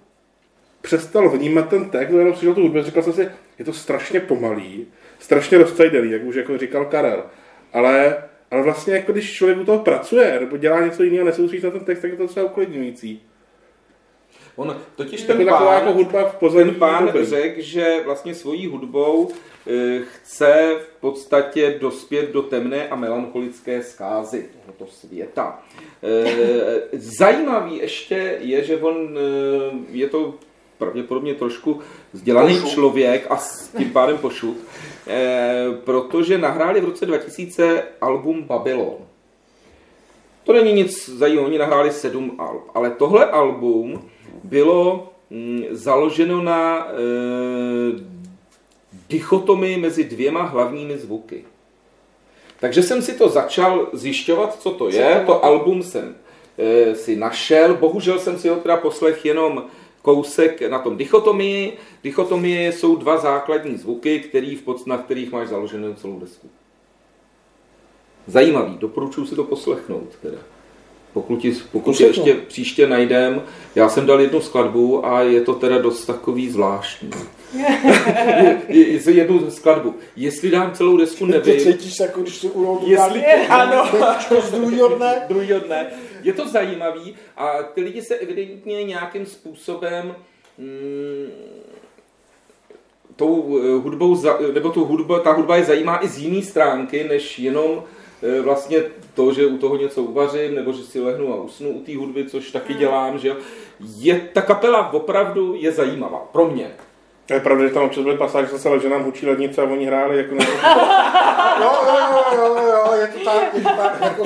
přestal 0.82 1.30
vnímat 1.30 1.70
ten 1.70 1.90
text, 1.90 2.14
jenom 2.14 2.34
přišel 2.34 2.54
tu 2.54 2.62
hudbu, 2.62 2.82
říkal 2.82 3.04
jsem 3.04 3.14
si, 3.14 3.30
je 3.60 3.66
to 3.66 3.74
strašně 3.74 4.20
pomalý, 4.20 4.88
strašně 5.20 5.58
rozcajdený, 5.58 6.12
jak 6.12 6.24
už 6.24 6.36
jako 6.36 6.58
říkal 6.58 6.86
Karel. 6.86 7.24
Ale, 7.74 8.24
ale 8.52 8.62
vlastně 8.64 8.94
jako 8.94 9.12
když 9.12 9.34
člověk 9.34 9.60
u 9.60 9.66
toho 9.66 9.80
pracuje, 9.80 10.40
nebo 10.40 10.58
dělá 10.58 10.86
něco 10.86 11.04
jiného, 11.04 11.26
nesoustředí 11.26 11.64
na 11.64 11.72
ten 11.72 11.86
text, 11.86 12.02
tak 12.02 12.12
je 12.12 12.18
to 12.18 12.24
docela 12.24 12.46
uklidňující. 12.46 13.22
On 14.58 14.76
totiž 14.96 15.22
To 15.22 15.28
ten 15.28 15.40
je 15.40 15.46
taková 15.46 15.74
jako 15.74 15.86
pán, 15.86 15.96
hudba 15.96 16.30
v 16.30 16.54
ten 16.54 16.76
pán 16.76 17.12
řekl, 17.22 17.62
že 17.62 18.02
vlastně 18.06 18.36
svojí 18.36 18.68
hudbou 18.68 19.32
eh, 19.68 20.00
chce 20.00 20.76
v 20.80 21.02
podstatě 21.02 21.78
dospět 21.82 22.32
do 22.32 22.42
temné 22.42 22.88
a 22.90 22.96
melancholické 22.96 23.84
zkázy 23.84 24.46
tohoto 24.66 24.92
světa. 24.94 25.60
Eh, 26.04 26.80
Zajímavý 26.94 27.78
ještě 27.78 28.38
je, 28.42 28.64
že 28.64 28.78
on 28.78 29.18
eh, 29.18 29.76
je 29.92 30.08
to 30.08 30.34
pravděpodobně 30.78 31.34
trošku 31.34 31.80
vzdělaný 32.14 32.54
Pošut. 32.54 32.70
člověk 32.70 33.28
a 33.30 33.38
s 33.38 33.68
tím 33.78 33.90
pádem 33.90 34.18
pošut, 34.18 34.58
eh, 35.08 35.66
protože 35.84 36.38
nahráli 36.38 36.82
v 36.82 36.86
roce 36.86 37.06
2000 37.06 37.84
album 38.02 38.44
Babylon. 38.44 38.98
To 40.44 40.54
není 40.54 40.74
nic 40.74 41.10
zajímavého, 41.10 41.48
oni 41.48 41.58
nahráli 41.58 41.92
sedm 41.92 42.36
alb, 42.40 42.62
ale 42.74 42.90
tohle 42.90 43.26
album 43.26 44.10
bylo 44.50 45.10
mm, 45.30 45.64
založeno 45.72 46.42
na 46.42 46.88
e, 46.88 46.94
dichotomii 49.10 49.78
mezi 49.78 50.04
dvěma 50.04 50.44
hlavními 50.44 50.98
zvuky. 50.98 51.46
Takže 52.60 52.84
jsem 52.84 53.02
si 53.02 53.14
to 53.14 53.30
začal 53.30 53.88
zjišťovat, 53.94 54.62
co 54.62 54.72
to 54.72 54.90
je. 54.90 55.24
To 55.26 55.46
album 55.46 55.84
jsem 55.84 56.16
e, 56.58 56.96
si 56.96 57.16
našel, 57.16 57.76
bohužel 57.76 58.20
jsem 58.20 58.40
si 58.40 58.50
ho 58.50 58.56
teda 58.56 58.78
poslech 58.78 59.26
jenom 59.26 59.64
kousek 60.02 60.62
na 60.62 60.80
tom 60.80 60.98
dichotomii. 60.98 61.78
Dichotomie 62.04 62.72
jsou 62.72 62.96
dva 62.96 63.18
základní 63.18 63.78
zvuky, 63.78 64.20
který 64.20 64.56
v 64.56 64.62
pod, 64.62 64.88
na 64.88 64.98
kterých 64.98 65.32
máš 65.32 65.48
založenou 65.48 65.94
celou 65.94 66.20
desku. 66.20 66.50
Zajímavý, 68.28 68.78
doporučuji 68.78 69.26
si 69.26 69.36
to 69.36 69.44
poslechnout. 69.44 70.16
Teda. 70.22 70.38
Pokud, 71.14 71.38
ti, 71.38 71.52
pokud 71.72 71.86
Poslechnu. 71.86 72.26
ještě 72.28 72.42
příště 72.48 72.88
najdem, 72.88 73.42
já 73.76 73.90
jsem 73.90 74.06
dal 74.06 74.22
jednu 74.22 74.42
skladbu 74.42 75.06
a 75.06 75.22
je 75.22 75.42
to 75.42 75.54
teda 75.54 75.78
dost 75.78 76.06
takový 76.06 76.50
zvláštní. 76.50 77.10
Je- 78.68 78.88
je- 78.88 79.12
jednu 79.12 79.52
skladbu. 79.52 79.96
Jestli 80.16 80.52
dám 80.52 80.72
celou 80.74 80.98
desku, 80.98 81.26
Ty 81.26 81.32
nevím. 81.32 81.60
cítíš 81.60 81.94
se, 81.98 82.04
jako 82.04 82.22
když 82.22 82.36
si 82.38 82.50
Jestli, 82.86 83.26
ano, 83.50 83.84
z 84.42 84.52
druhého 84.52 84.88
dne. 84.88 85.22
druhýho 85.30 85.60
dne. 85.60 85.86
Je 86.24 86.34
to 86.34 86.48
zajímavý 86.48 87.16
a 87.38 87.64
ty 87.64 87.82
lidi 87.82 88.02
se 88.02 88.16
evidentně 88.16 88.84
nějakým 88.84 89.26
způsobem 89.26 90.16
mm, 90.58 91.28
tou 93.16 93.60
eh, 93.64 93.72
hudbou, 93.84 94.16
za- 94.16 94.38
nebo 94.54 94.70
tu 94.70 94.86
hudba, 94.86 95.20
ta 95.20 95.32
hudba 95.32 95.56
je 95.56 95.64
zajímá 95.64 96.04
i 96.04 96.08
z 96.08 96.18
jiné 96.18 96.42
stránky, 96.42 97.04
než 97.04 97.40
jenom 97.40 97.84
vlastně 98.42 98.84
to, 99.14 99.34
že 99.34 99.46
u 99.46 99.58
toho 99.58 99.78
něco 99.78 100.04
uvařím, 100.04 100.56
nebo 100.56 100.74
že 100.74 100.84
si 100.84 101.00
lehnu 101.00 101.34
a 101.34 101.36
usnu 101.36 101.70
u 101.70 101.82
té 101.82 101.98
hudby, 101.98 102.30
což 102.30 102.52
taky 102.52 102.74
dělám, 102.74 103.20
že. 103.20 103.36
Je, 103.80 104.30
ta 104.34 104.42
kapela 104.42 104.94
opravdu 104.94 105.54
je 105.58 105.72
zajímavá, 105.72 106.30
pro 106.32 106.48
mě. 106.48 106.72
To 107.28 107.34
je 107.34 107.40
pravda, 107.40 107.68
že 107.68 107.74
tam 107.74 107.84
občas 107.84 108.04
byly 108.04 108.18
pasáže, 108.18 108.48
že 108.48 108.60
se 108.60 108.70
leží 108.70 108.90
nám 108.90 109.04
hučí 109.04 109.28
lednice 109.28 109.62
a 109.62 109.66
oni 109.66 109.86
hráli 109.86 110.18
jako 110.18 110.36
na 110.36 110.46
Jo, 111.62 111.72
jo, 111.88 112.24
jo, 112.34 112.56
jo, 112.58 112.68
jo, 112.68 112.94
je 112.94 113.08
to 113.08 113.20
tak, 113.20 113.54
je 113.54 113.62
to 113.62 113.70
tak, 113.70 114.02
jako, 114.02 114.24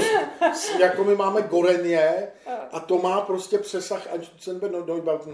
jako 0.79 1.03
my 1.03 1.15
máme 1.15 1.41
Gorenje 1.41 2.27
a 2.71 2.79
to 2.79 2.97
má 2.97 3.21
prostě 3.21 3.57
přesah 3.57 4.07
až 4.13 4.31
Zenbe 4.41 4.69
no, 4.69 4.85
Neubauten. 4.85 5.33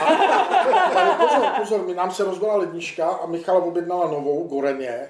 A, 0.00 0.04
ale 1.00 1.14
pozor, 1.14 1.46
pozor, 1.58 1.86
my 1.86 1.94
nám 1.94 2.10
se 2.10 2.24
rozbila 2.24 2.56
lednička 2.56 3.06
a 3.06 3.26
Michala 3.26 3.62
objednala 3.62 4.10
novou 4.10 4.48
Gorenje 4.48 5.08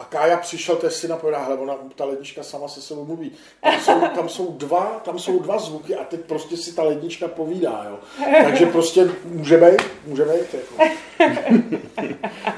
a 0.00 0.04
Kája 0.04 0.36
přišel, 0.36 0.76
to 0.76 0.86
je 0.86 0.90
syna, 0.90 1.16
povedá, 1.16 1.38
hele, 1.38 1.56
ona, 1.56 1.74
ta 1.94 2.04
lednička 2.04 2.42
sama 2.42 2.68
se 2.68 2.80
sebou 2.80 3.04
mluví. 3.04 3.32
Tam 3.62 3.80
jsou, 3.80 4.00
tam 4.14 4.28
jsou, 4.28 4.52
dva, 4.52 5.00
tam 5.04 5.18
jsou 5.18 5.38
dva 5.38 5.58
zvuky 5.58 5.94
a 5.96 6.04
teď 6.04 6.20
prostě 6.20 6.56
si 6.56 6.74
ta 6.74 6.82
lednička 6.82 7.28
povídá, 7.28 7.86
jo. 7.90 7.98
Takže 8.44 8.66
prostě 8.66 9.10
může 9.24 9.56
být, 9.56 9.82
může 10.06 10.24
být, 10.24 10.54
jako. 10.54 10.94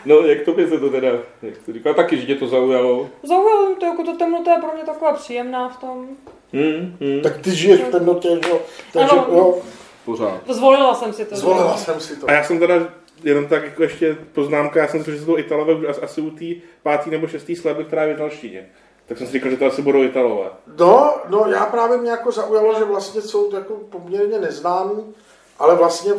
No, 0.07 0.17
jak 0.21 0.45
to 0.45 0.53
by 0.53 0.69
se 0.69 0.79
to 0.79 0.91
teda, 0.91 1.09
jak 1.43 1.59
to 1.67 1.73
říká, 1.73 1.95
taky, 1.95 2.21
že 2.21 2.27
tě 2.27 2.35
to 2.35 2.47
zaujalo. 2.47 3.09
Zaujalo 3.23 3.67
mě 3.67 3.77
to, 3.77 3.87
jako 3.87 4.03
to 4.05 4.17
temnota 4.17 4.53
je 4.53 4.61
pro 4.61 4.73
mě 4.75 4.83
taková 4.85 5.13
příjemná 5.13 5.69
v 5.69 5.77
tom. 5.81 6.07
Hmm, 6.53 6.97
hmm, 7.01 7.21
Tak 7.23 7.39
ty 7.39 7.51
žiješ 7.57 7.81
v 7.81 7.91
temnotě, 7.91 8.29
že 8.45 8.51
jo. 8.51 8.61
Takže, 8.93 9.11
Ano. 9.17 9.27
jo, 9.31 9.59
pořád. 10.05 10.41
Zvolila 10.49 10.95
jsem 10.95 11.13
si 11.13 11.25
to. 11.25 11.37
zvolila 11.37 11.77
jsem 11.77 12.01
si 12.01 12.17
to. 12.17 12.31
A 12.31 12.33
já 12.33 12.45
jsem 12.45 12.59
teda 12.59 12.75
jenom 13.25 13.47
tak 13.47 13.65
jako 13.65 13.83
ještě 13.83 14.17
poznámka, 14.33 14.81
já 14.81 14.89
jsem 14.89 15.05
si, 15.05 15.13
že 15.13 15.19
jsou 15.19 15.27
to 15.27 15.39
Italové 15.39 15.75
už 15.75 15.87
asi 16.03 16.21
u 16.21 16.31
té 16.31 16.45
pátý 16.83 17.11
nebo 17.11 17.27
šestý 17.27 17.57
skladby, 17.57 17.85
která 17.85 18.03
je 18.05 18.15
v 18.15 18.17
italštině. 18.17 18.69
Tak 19.07 19.19
jsem 19.19 19.27
si 19.27 19.33
říkal, 19.33 19.51
že 19.51 19.57
to 19.57 19.67
asi 19.67 19.83
budou 19.83 20.03
Italové. 20.03 20.51
No, 20.79 21.15
no, 21.29 21.47
já 21.51 21.67
právě 21.67 21.99
mě 21.99 22.11
jako 22.11 22.33
zaujalo, 22.33 22.79
že 22.79 22.85
vlastně 22.85 23.23
jsou 23.23 23.51
to 23.51 23.57
jako 23.57 23.75
poměrně 23.75 24.39
neznámý, 24.39 25.15
ale 25.59 25.77
vlastně 25.77 26.13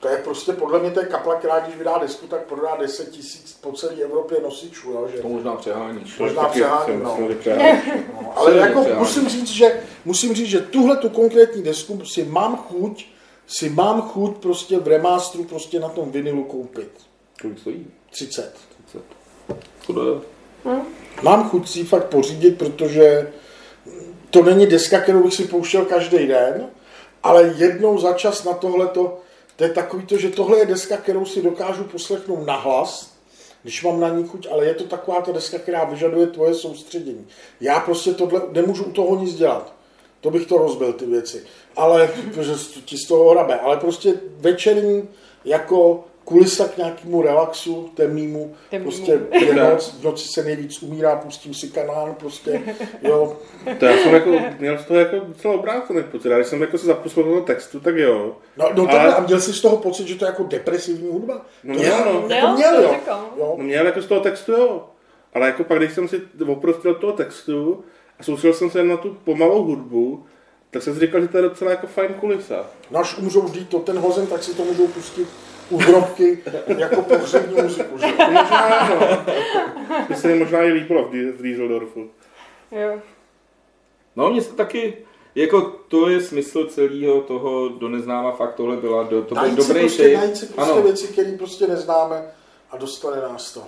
to 0.00 0.08
je 0.08 0.16
prostě, 0.16 0.52
podle 0.52 0.80
mě 0.80 0.90
to 0.90 1.00
je 1.00 1.06
kapla, 1.06 1.34
která 1.34 1.58
když 1.60 1.76
vydá 1.76 1.98
desku, 1.98 2.26
tak 2.26 2.44
prodá 2.44 2.76
10 2.80 3.10
tisíc 3.10 3.58
po 3.60 3.72
celé 3.72 3.94
Evropě 3.94 4.38
nosičů, 4.42 4.90
jo, 4.90 5.08
že 5.14 5.22
To 5.22 5.28
možná 5.28 5.56
přeháníš. 5.56 6.18
Možná 6.18 6.44
přeháním, 6.44 6.86
jsem 6.86 7.02
no. 7.02 7.18
no, 8.22 8.32
ale 8.36 8.56
jako 8.56 8.86
musím 8.98 9.28
říct, 9.28 9.48
že, 9.48 9.80
musím 10.04 10.34
říct, 10.34 10.48
že 10.48 10.60
tuhle 10.60 10.96
tu 10.96 11.08
konkrétní 11.08 11.62
desku 11.62 12.04
si 12.04 12.24
mám 12.24 12.56
chuť, 12.56 13.06
si 13.48 13.68
mám 13.68 14.02
chuť 14.02 14.36
prostě 14.36 14.78
v 14.78 14.88
remasteru 14.88 15.44
prostě 15.44 15.80
na 15.80 15.88
tom 15.88 16.10
vinilu 16.12 16.44
koupit. 16.44 16.90
Kolik 17.42 17.58
stojí? 17.58 17.86
30. 18.10 18.54
30. 18.84 19.02
Co 19.86 19.92
to 19.92 20.08
je? 20.14 20.20
Mám 21.22 21.48
chuť 21.48 21.68
si 21.68 21.78
ji 21.78 21.84
fakt 21.84 22.04
pořídit, 22.04 22.58
protože 22.58 23.32
to 24.30 24.42
není 24.42 24.66
deska, 24.66 25.00
kterou 25.00 25.22
bych 25.22 25.34
si 25.34 25.44
pouštěl 25.44 25.84
každý 25.84 26.26
den, 26.26 26.66
ale 27.22 27.54
jednou 27.56 27.98
za 27.98 28.12
čas 28.12 28.44
na 28.44 28.52
tohleto, 28.52 29.20
to 29.56 29.64
je 29.64 29.70
takový 29.70 30.06
to, 30.06 30.16
že 30.16 30.28
tohle 30.28 30.58
je 30.58 30.66
deska, 30.66 30.96
kterou 30.96 31.24
si 31.24 31.42
dokážu 31.42 31.84
poslechnout 31.84 32.46
nahlas, 32.46 33.14
když 33.62 33.84
mám 33.84 34.00
na 34.00 34.08
ní 34.08 34.28
chuť, 34.28 34.48
ale 34.50 34.66
je 34.66 34.74
to 34.74 34.84
taková 34.84 35.20
ta 35.20 35.32
deska, 35.32 35.58
která 35.58 35.84
vyžaduje 35.84 36.26
tvoje 36.26 36.54
soustředění. 36.54 37.26
Já 37.60 37.80
prostě 37.80 38.12
tohle 38.12 38.42
nemůžu 38.52 38.84
u 38.84 38.92
toho 38.92 39.16
nic 39.16 39.34
dělat. 39.34 39.72
To 40.20 40.30
bych 40.30 40.46
to 40.46 40.58
rozbil, 40.58 40.92
ty 40.92 41.06
věci. 41.06 41.44
Ale, 41.78 42.08
protože 42.34 42.52
ti 42.84 42.96
z 42.98 43.06
toho 43.08 43.30
hrabe. 43.30 43.58
Ale 43.60 43.76
prostě 43.76 44.14
večerní 44.40 45.08
jako 45.44 46.04
kulisa 46.24 46.68
k 46.68 46.76
nějakému 46.76 47.22
relaxu 47.22 47.90
temnému, 47.94 48.54
prostě 48.82 49.20
je 49.32 49.54
noc, 49.54 49.94
v 50.00 50.04
noci 50.04 50.28
se 50.28 50.42
nejvíc 50.44 50.82
umírá, 50.82 51.16
pustím 51.16 51.54
si 51.54 51.68
kanál, 51.68 52.14
prostě, 52.18 52.62
jo. 53.02 53.36
To 53.78 53.84
já 53.84 53.96
jsem 53.96 54.14
jako, 54.14 54.30
měl 54.58 54.78
z 54.78 54.84
toho 54.84 55.00
jako 55.00 55.16
docela 55.18 55.54
obrácený 55.54 56.02
pocit. 56.02 56.32
A 56.32 56.36
když 56.36 56.46
jsem 56.46 56.60
jako 56.60 56.78
se 56.78 56.86
zapustil 56.86 57.22
do 57.22 57.30
toho 57.30 57.40
textu, 57.42 57.80
tak 57.80 57.96
jo. 57.96 58.36
No, 58.56 58.68
no 58.74 58.82
Ale- 58.82 58.92
takhle, 58.92 59.14
a 59.14 59.20
měl 59.20 59.40
jsi 59.40 59.52
z 59.52 59.60
toho 59.60 59.76
pocit, 59.76 60.08
že 60.08 60.14
to 60.14 60.24
je 60.24 60.26
jako 60.26 60.42
depresivní 60.42 61.08
hudba? 61.12 61.46
No 61.64 61.74
to 61.74 61.80
měl, 61.80 61.92
já- 61.92 62.04
no. 62.04 62.28
jako 62.28 62.48
Měl, 62.56 62.82
jo. 62.82 62.94
jo. 63.38 63.54
No 63.58 63.64
měl 63.64 63.86
jako 63.86 64.02
z 64.02 64.06
toho 64.06 64.20
textu, 64.20 64.52
jo. 64.52 64.84
Ale 65.34 65.46
jako 65.46 65.64
pak, 65.64 65.78
když 65.78 65.92
jsem 65.92 66.08
si 66.08 66.20
oprostil 66.48 66.94
toho 66.94 67.12
textu 67.12 67.84
a 68.18 68.22
soustředil 68.22 68.54
jsem 68.54 68.70
se 68.70 68.78
jen 68.78 68.88
na 68.88 68.96
tu 68.96 69.16
pomalou 69.24 69.62
hudbu, 69.64 70.24
tak 70.70 70.82
jsem 70.82 70.94
si 70.94 71.00
říkal, 71.00 71.20
že 71.20 71.28
to 71.28 71.36
je 71.36 71.42
docela 71.42 71.70
jako 71.70 71.86
fajn 71.86 72.14
kulisa. 72.14 72.66
No, 72.90 73.00
až 73.00 73.18
umřou 73.18 73.42
vždyť 73.42 73.68
to 73.68 73.78
ten 73.78 73.98
hozen, 73.98 74.26
tak 74.26 74.42
si 74.42 74.54
to 74.54 74.64
můžou 74.64 74.86
pustit 74.88 75.28
u 75.70 75.78
hrobky 75.78 76.38
jako 76.78 77.02
pohřební 77.02 77.62
muziku, 77.62 77.98
že? 77.98 78.06
Možná 78.06 78.56
ano. 78.58 79.00
To 80.08 80.14
se 80.14 80.28
mi 80.28 80.34
možná 80.38 80.62
i 80.62 80.72
líbilo 80.72 81.04
v 81.08 81.42
Dieseldorfu. 81.42 82.10
Jo. 82.72 82.98
No, 84.16 84.30
mně 84.30 84.42
se 84.42 84.52
taky, 84.54 84.96
jako 85.34 85.60
to 85.88 86.08
je 86.08 86.20
smysl 86.20 86.66
celého 86.66 87.20
toho 87.20 87.68
do 87.68 87.88
neznáma, 87.88 88.32
fakt 88.32 88.54
tohle 88.54 88.76
byla, 88.76 89.02
do, 89.02 89.22
to 89.22 89.34
byl 89.34 89.50
dobrý 89.56 89.80
prostě, 89.80 90.02
tip. 90.02 90.16
najít 90.16 90.36
si 90.36 90.46
prostě 90.46 90.72
Ano, 90.72 90.82
věci, 90.82 91.06
které 91.06 91.32
prostě 91.38 91.66
neznáme 91.66 92.22
a 92.70 92.76
dostane 92.76 93.20
nás 93.22 93.52
to. 93.54 93.62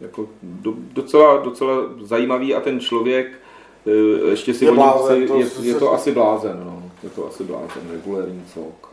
jako 0.00 0.28
do, 0.42 0.72
docela, 0.76 1.36
docela 1.36 1.76
zajímavý 2.02 2.54
a 2.54 2.60
ten 2.60 2.80
člověk, 2.80 3.32
ještě 4.30 4.54
si 4.54 4.64
Je 4.64 4.72
blázen, 4.72 5.16
chci- 5.16 5.26
to 5.26 5.38
je, 5.38 5.46
je 5.62 5.74
to 5.74 5.92
asi 5.92 6.12
blázen, 6.12 6.60
no. 6.64 6.82
Je 7.02 7.10
to 7.10 7.28
asi 7.28 7.44
blázen, 7.44 7.82
regulérní 7.92 8.44
cok. 8.54 8.90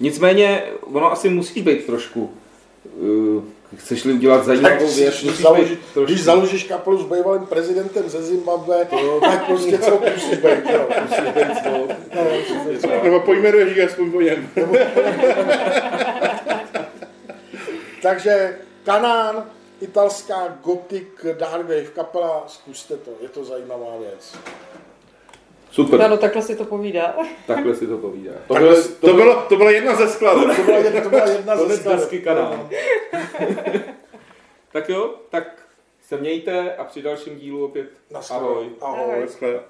Nicméně, 0.00 0.62
ono 0.80 1.12
asi 1.12 1.28
musí 1.28 1.62
být 1.62 1.86
trošku, 1.86 2.30
uh, 2.96 3.42
chceš-li 3.76 4.12
udělat 4.12 4.44
zajímavou 4.44 4.78
Tak 4.78 4.80
věc, 4.80 4.96
když, 4.96 5.24
musíš 5.24 5.42
založí, 5.42 5.70
být 5.70 5.78
trošku... 5.94 6.12
když 6.12 6.24
založíš 6.24 6.64
kapelu 6.64 6.98
s 6.98 7.02
bývalým 7.02 7.46
prezidentem 7.46 8.08
ze 8.08 8.22
Zimbabwe, 8.22 8.88
tak 9.20 9.46
prostě 9.46 9.78
co 9.78 9.90
musí 10.14 10.36
být, 10.36 10.70
jo. 10.72 10.88
musíš 11.02 11.20
být. 11.20 11.34
No, 12.14 12.22
být, 12.70 12.84
jo. 12.84 13.00
Nebo 13.04 13.20
pojmenuješ 13.20 13.76
ji 13.76 13.82
aspoň 13.82 14.12
po 14.12 14.20
něm. 14.20 14.48
Takže 18.02 18.58
Kanán, 18.84 19.44
italská 19.84 20.48
gothic 20.64 21.08
dark 21.38 21.62
wave 21.62 21.90
kapela, 21.94 22.44
zkuste 22.46 22.96
to, 22.96 23.10
je 23.20 23.28
to 23.28 23.44
zajímavá 23.44 23.96
věc. 24.00 24.36
Super, 25.70 26.02
Ano, 26.02 26.16
takhle 26.16 26.42
si 26.42 26.56
to 26.56 26.64
povídá. 26.64 27.14
takhle 27.46 27.74
si 27.74 27.86
to 27.86 27.98
povídá. 27.98 28.32
Takhle 28.48 28.68
Tohle, 28.68 28.82
si- 28.82 28.92
To, 28.94 29.12
bylo, 29.14 29.42
to 29.48 29.56
byla 29.56 29.70
jedna 29.70 29.94
ze 29.94 30.08
skladeb. 30.08 30.56
To 30.56 30.62
byla 30.62 30.78
jedna, 30.78 31.00
to 31.00 31.08
byla 31.10 31.24
jedna 31.30 31.56
ze 31.56 31.88
desky 31.90 32.20
kanál. 32.20 32.68
tak 34.72 34.88
jo, 34.88 35.14
tak 35.30 35.62
se 36.08 36.16
mějte 36.16 36.74
a 36.76 36.84
při 36.84 37.02
dalším 37.02 37.36
dílu 37.38 37.64
opět 37.64 37.88
ahoj. 38.30 38.68
Ahoj. 38.80 39.26
Ahoj. 39.40 39.60